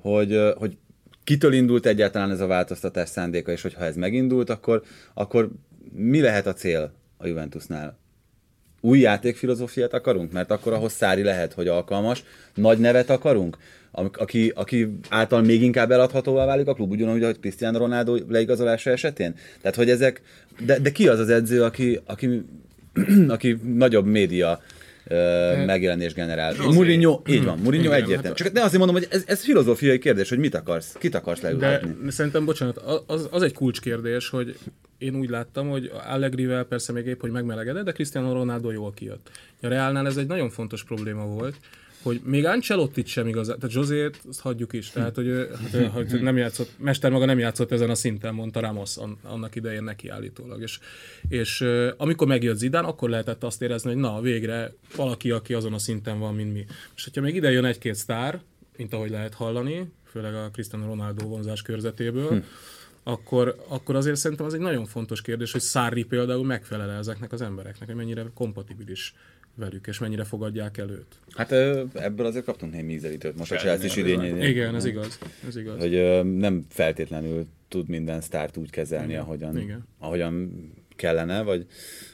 [0.00, 0.76] hogy, uh, hogy
[1.24, 4.82] kitől indult egyáltalán ez a változtatás szándéka, és hogyha ez megindult, akkor,
[5.14, 5.50] akkor
[5.92, 7.98] mi lehet a cél a Juventusnál?
[8.80, 10.32] Új játékfilozófiát akarunk?
[10.32, 12.24] Mert akkor ahhoz Szári lehet, hogy alkalmas.
[12.54, 13.56] Nagy nevet akarunk?
[14.12, 19.34] Aki, aki által még inkább eladhatóvá válik a klub, ugyanúgy, hogy Cristiano Ronaldo leigazolása esetén?
[19.60, 20.22] Tehát, hogy ezek...
[20.64, 22.44] De, de ki az az edző, aki, aki,
[23.28, 24.60] aki nagyobb média
[25.66, 26.52] megjelenés generál.
[26.52, 26.74] Rosé.
[26.74, 28.36] Mourinho, így van, Mourinho egyértelmű.
[28.36, 31.96] Csak ne azért mondom, hogy ez, ez filozófiai kérdés, hogy mit akarsz, kit akarsz leültetni.
[32.04, 34.56] De szerintem, bocsánat, az, az egy kulcskérdés, hogy
[34.98, 39.30] én úgy láttam, hogy Allegrivel persze még épp, hogy megmelegedett, de Cristiano Ronaldo jól kijött.
[39.62, 41.56] A Realnál ez egy nagyon fontos probléma volt,
[42.02, 46.36] hogy még Ancelotti sem igazán, tehát José-t azt hagyjuk is, tehát hogy, hát, hogy nem
[46.36, 50.62] játszott, Mester maga nem játszott ezen a szinten, mondta Ramos annak idején neki állítólag.
[50.62, 50.78] És,
[51.28, 51.64] és
[51.96, 56.18] amikor megjött Zidán, akkor lehetett azt érezni, hogy na, végre valaki, aki azon a szinten
[56.18, 56.64] van, mint mi.
[56.96, 58.40] És hogyha még ide jön egy-két sztár,
[58.76, 62.36] mint ahogy lehet hallani, főleg a Cristiano Ronaldo vonzás körzetéből, hm
[63.08, 67.42] akkor, akkor azért szerintem az egy nagyon fontos kérdés, hogy Szári például megfelel ezeknek az
[67.42, 69.14] embereknek, hogy mennyire kompatibilis
[69.58, 71.20] velük, és mennyire fogadják el őt.
[71.34, 71.52] Hát
[71.94, 74.40] ebből azért kaptunk némi ízelítőt most a Chelsea is idényén.
[74.42, 75.18] Igen, ez igaz.
[75.48, 75.78] Ez igaz.
[75.78, 79.22] Hogy nem feltétlenül tud minden sztárt úgy kezelni, Igen.
[79.22, 79.86] ahogyan, Igen.
[79.98, 80.52] ahogyan
[80.96, 81.66] kellene, vagy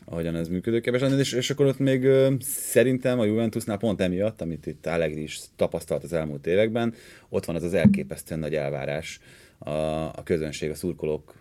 [0.04, 2.08] ahogyan ez működőképes lenne, és, és akkor ott még
[2.40, 6.94] szerintem a Juventusnál pont emiatt, amit itt Allegri is tapasztalt az elmúlt években,
[7.28, 9.20] ott van az az elképesztően nagy elvárás
[9.58, 9.70] a,
[10.04, 11.34] a közönség, a szurkolók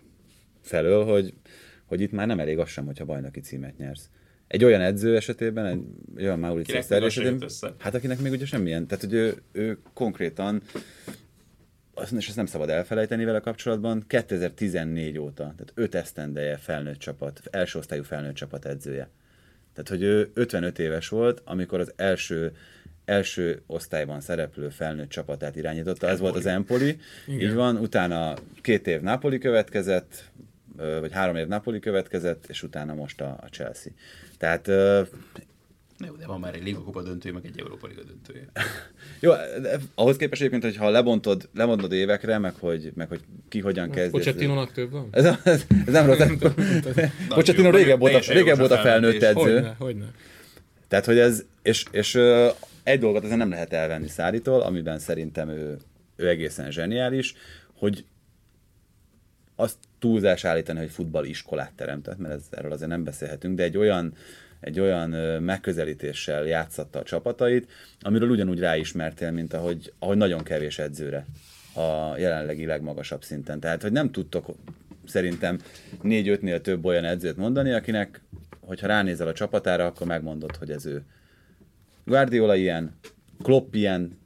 [0.60, 1.34] felől, hogy,
[1.84, 4.08] hogy itt már nem elég az sem, hogyha bajnoki címet nyersz
[4.54, 5.80] egy olyan edző esetében, egy,
[6.16, 7.48] egy olyan Mauricio Sarri esetében,
[7.78, 10.62] hát akinek még ugye semmilyen, tehát hogy ő, ő konkrétan
[12.16, 17.78] és ezt nem szabad elfelejteni vele kapcsolatban, 2014 óta, tehát 5 esztendeje felnőtt csapat, első
[17.78, 19.08] osztályú felnőtt csapat edzője.
[19.72, 22.52] Tehát, hogy ő 55 éves volt, amikor az első
[23.04, 27.40] első osztályban szereplő felnőtt csapatát irányította, ez volt az Empoli, Igen.
[27.40, 30.30] így van, utána két év Napoli következett,
[31.00, 33.92] vagy három év Napoli következett, és utána most a, a Chelsea.
[34.38, 34.70] Tehát
[35.98, 38.46] jó, de van már egy Liga Kupa döntője, meg egy Európa Liga döntője.
[39.20, 43.60] Jó, de ahhoz képest egyébként, hogy ha lebontod, lebontod évekre, meg hogy, meg hogy ki
[43.60, 44.10] hogyan kezd.
[44.10, 45.08] Pocsettinónak több van?
[45.10, 46.18] Ez, ez, ez nem rossz.
[47.28, 49.40] Pocsettino régebb volt, a, régebb volt a felnőtt edző.
[49.40, 50.06] Hogyne, hogyne.
[50.88, 52.18] Tehát, hogy ez, és, és
[52.82, 55.76] egy dolgot ezen nem lehet elvenni Szárítól, amiben szerintem ő,
[56.16, 57.34] ő egészen zseniális,
[57.74, 58.04] hogy
[59.56, 64.12] azt túlzás állítani, hogy futballiskolát teremtett, mert ez, erről azért nem beszélhetünk, de egy olyan,
[64.60, 65.10] egy olyan
[65.42, 71.26] megközelítéssel játszatta a csapatait, amiről ugyanúgy ráismertél, mint ahogy, ahogy nagyon kevés edzőre
[71.74, 73.60] a jelenlegi legmagasabb szinten.
[73.60, 74.46] Tehát, hogy nem tudtok
[75.06, 75.58] szerintem
[76.02, 78.20] négy-ötnél több olyan edzőt mondani, akinek,
[78.60, 81.02] hogyha ránézel a csapatára, akkor megmondod, hogy ez ő.
[82.04, 82.96] Guardiola ilyen,
[83.42, 84.18] Klopp ilyen,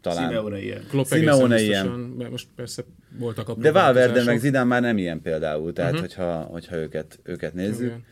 [0.00, 0.28] talán.
[0.28, 0.84] Simeone ilyen.
[0.88, 1.86] Klopp Simeone ilyen.
[2.30, 2.84] Most persze
[3.16, 6.06] voltak a De Valverde meg Zidane már nem ilyen például, tehát uh-huh.
[6.06, 7.86] hogyha, hogyha őket, őket nézzük.
[7.86, 8.04] Igen.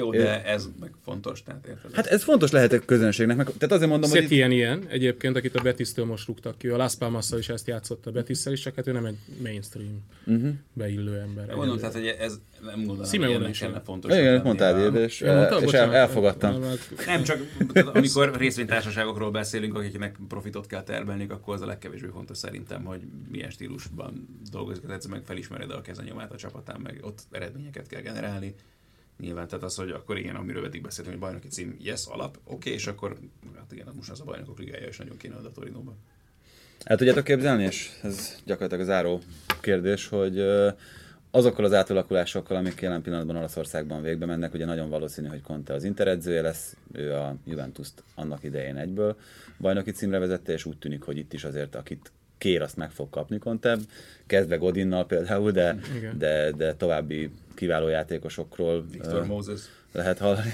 [0.00, 1.94] Jó, de ez meg fontos, tehát érted?
[1.94, 4.32] Hát ez fontos lehet a közönségnek, meg, tehát azért mondom, Szek hogy...
[4.32, 6.68] ilyen ilyen, egyébként, akit a Betis-től most rúgtak ki.
[6.68, 10.02] A Las palmas is ezt játszott a betis is, csak hát ő nem egy mainstream
[10.26, 10.50] uh-huh.
[10.72, 11.54] beillő ember.
[11.54, 14.12] Mondom, tehát, hogy ez nem gondolom, Simeone is lenne fontos.
[14.12, 16.64] Igen, mondtál, és, ja, és el, elfogadtam.
[17.06, 17.38] Nem, csak
[17.94, 23.50] amikor részvénytársaságokról beszélünk, akiknek profitot kell termelni, akkor az a legkevésbé fontos szerintem, hogy milyen
[23.50, 28.54] stílusban dolgozik az edző, meg felismered a kezenyomát a csapatán, meg ott eredményeket kell generálni
[29.20, 32.54] Nyilván, tehát az, hogy akkor igen, amiről eddig beszéltünk, hogy bajnoki cím, yes, alap, oké,
[32.54, 33.18] okay, és akkor
[33.56, 35.96] hát igen, most az a bajnokok ligája is nagyon kéne a Torinóban.
[36.84, 39.20] El tudjátok képzelni, és ez gyakorlatilag az záró
[39.60, 40.40] kérdés, hogy
[41.30, 45.84] azokkal az átalakulásokkal, amik jelen pillanatban Olaszországban végbe mennek, ugye nagyon valószínű, hogy Conte az
[45.84, 49.16] Inter edzője lesz, ő a Juventus-t annak idején egyből
[49.58, 53.10] bajnoki címre vezette, és úgy tűnik, hogy itt is azért, akit kér, azt meg fog
[53.10, 53.78] kapni Conte,
[54.26, 55.78] kezdve Godinnal például, de,
[56.18, 59.60] de, de további kiváló játékosokról Victor uh, Moses.
[59.92, 60.50] lehet hallani.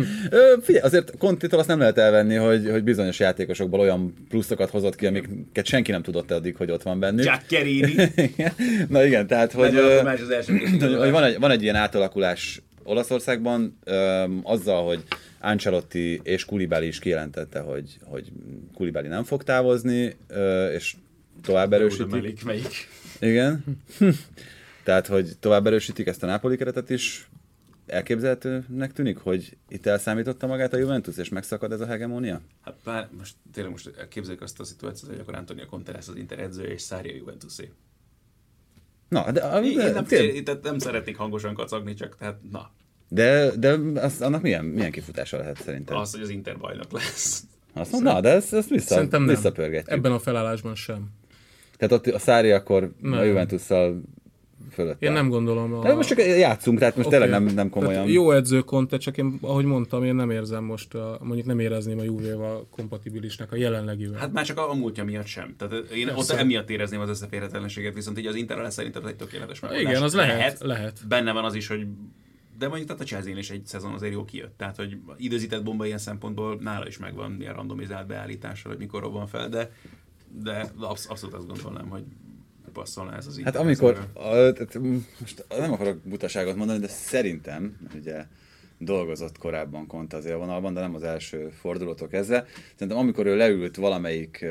[0.62, 5.06] Figyelj, azért Kontitól azt nem lehet elvenni, hogy, hogy bizonyos játékosokból olyan pluszokat hozott ki,
[5.06, 7.24] amiket senki nem tudott eddig, hogy ott van bennük.
[7.24, 7.94] Jack Kerini.
[8.88, 10.46] Na igen, tehát, hogy, az
[10.98, 15.02] hogy van, egy, van egy ilyen átalakulás Olaszországban, um, azzal, hogy
[15.40, 18.32] Ancelotti és Kulibali is kijelentette, hogy, hogy
[18.74, 20.94] Kulibali nem fog távozni, uh, és
[21.42, 22.10] tovább erősítik.
[22.10, 22.88] Melyik, melyik?
[23.20, 23.64] Igen.
[24.84, 27.28] Tehát, hogy tovább erősítik ezt a Napoli keretet is,
[27.86, 32.40] elképzelhetőnek tűnik, hogy itt elszámította magát a Juventus, és megszakad ez a hegemónia?
[32.60, 36.16] Hát bár most tényleg most képzeljük azt a szituációt, hogy akkor Antonio Conte lesz az
[36.16, 37.70] Inter edzője, és Szári a Juventusé.
[39.08, 40.42] Na, de, de, én nem, tél...
[40.42, 42.70] tehát nem szeretnék hangosan kacagni, csak tehát na.
[43.08, 45.96] De, de az, annak milyen, milyen kifutása lehet szerintem?
[45.96, 47.44] Az, hogy az Inter bajnok lesz.
[47.72, 49.90] Azt mondom, na, de ezt, ezt vissza, visszapörgetjük.
[49.90, 51.10] Ebben a felállásban sem.
[51.82, 53.12] Tehát ott a Szári akkor nem.
[53.18, 54.00] a Juventusszal
[54.70, 55.06] fölötte.
[55.06, 55.74] Én nem gondolom.
[55.74, 55.82] A...
[55.82, 57.20] De most csak játszunk, tehát most okay.
[57.20, 57.94] tényleg nem, nem komolyan.
[57.94, 61.58] Tehát jó edző Conte, csak én, ahogy mondtam, én nem érzem most, a, mondjuk nem
[61.58, 64.18] érezném a Juve-val kompatibilisnek a jelenlegivel.
[64.18, 65.54] Hát már csak a, a múltja miatt sem.
[65.58, 66.32] Tehát én Persze.
[66.32, 69.90] ott emiatt érezném az összeférhetetlenséget, viszont így az Interrel szerintem egy tökéletes megoldás.
[69.90, 71.00] Igen, az lehet, lehet, lehet.
[71.08, 71.86] Benne van az is, hogy
[72.58, 74.54] de mondjuk tehát a chelsea is egy szezon azért jó kijött.
[74.56, 79.26] Tehát, hogy időzített bomba ilyen szempontból nála is megvan milyen randomizált beállítása, hogy mikor robban
[79.26, 79.70] fel, de,
[80.42, 82.04] de absz- abszolút azt gondolnám, hogy
[82.72, 84.78] passzolna ez az Hát amikor, a, tehát
[85.20, 88.26] most nem akarok butaságot mondani, de szerintem, ugye
[88.78, 92.46] dolgozott korábban Kont az élvonalban, de nem az első fordulótól kezdve.
[92.72, 94.44] Szerintem amikor ő leült valamelyik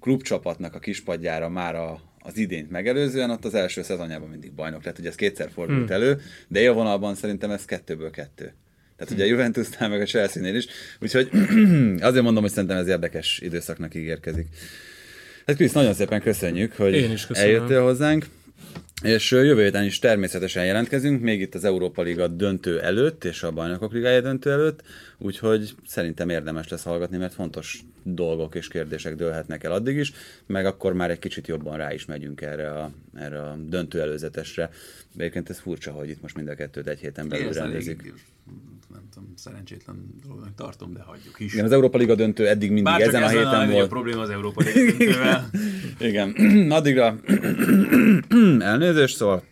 [0.00, 4.98] klubcsapatnak a kispadjára már a, az idént megelőzően, ott az első szezonjában mindig bajnok lett,
[4.98, 5.92] ugye ez kétszer fordult hmm.
[5.92, 8.54] elő, de élvonalban szerintem ez kettőből kettő.
[9.02, 10.66] Tehát ugye a Juventusnál, meg a Chelsea-nél is.
[11.00, 11.30] Úgyhogy
[12.00, 14.46] azért mondom, hogy szerintem ez érdekes időszaknak ígérkezik.
[15.46, 18.26] Hát Krisz, nagyon szépen köszönjük, hogy Én is eljöttél hozzánk.
[19.02, 23.50] És jövő héten is természetesen jelentkezünk, még itt az Európa Liga döntő előtt, és a
[23.50, 24.82] Bajnokok Ligája döntő előtt,
[25.18, 30.12] úgyhogy szerintem érdemes lesz hallgatni, mert fontos dolgok és kérdések dőlhetnek el addig is,
[30.46, 34.70] meg akkor már egy kicsit jobban rá is megyünk erre a, erre a döntő előzetesre.
[35.16, 38.12] Egyébként ez furcsa, hogy itt most mind a kettőt egy héten belül rendezik
[38.92, 41.52] nem tudom, szerencsétlen dolognak tartom, de hagyjuk is.
[41.52, 43.84] Igen, az Európa Liga döntő eddig mindig Bár ezen a héten a volt.
[43.84, 45.50] a probléma az Európa Liga döntővel.
[45.98, 46.30] Igen,
[46.78, 47.16] addigra
[48.72, 49.42] elnézést, szóval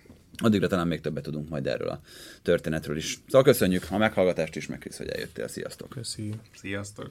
[0.42, 2.00] addigra talán még többet tudunk majd erről a
[2.42, 3.18] történetről is.
[3.26, 5.48] Szóval köszönjük a meghallgatást is, meg Krisz, hogy eljöttél.
[5.48, 5.88] Sziasztok!
[5.88, 6.34] Köszi.
[6.54, 7.10] Sziasztok!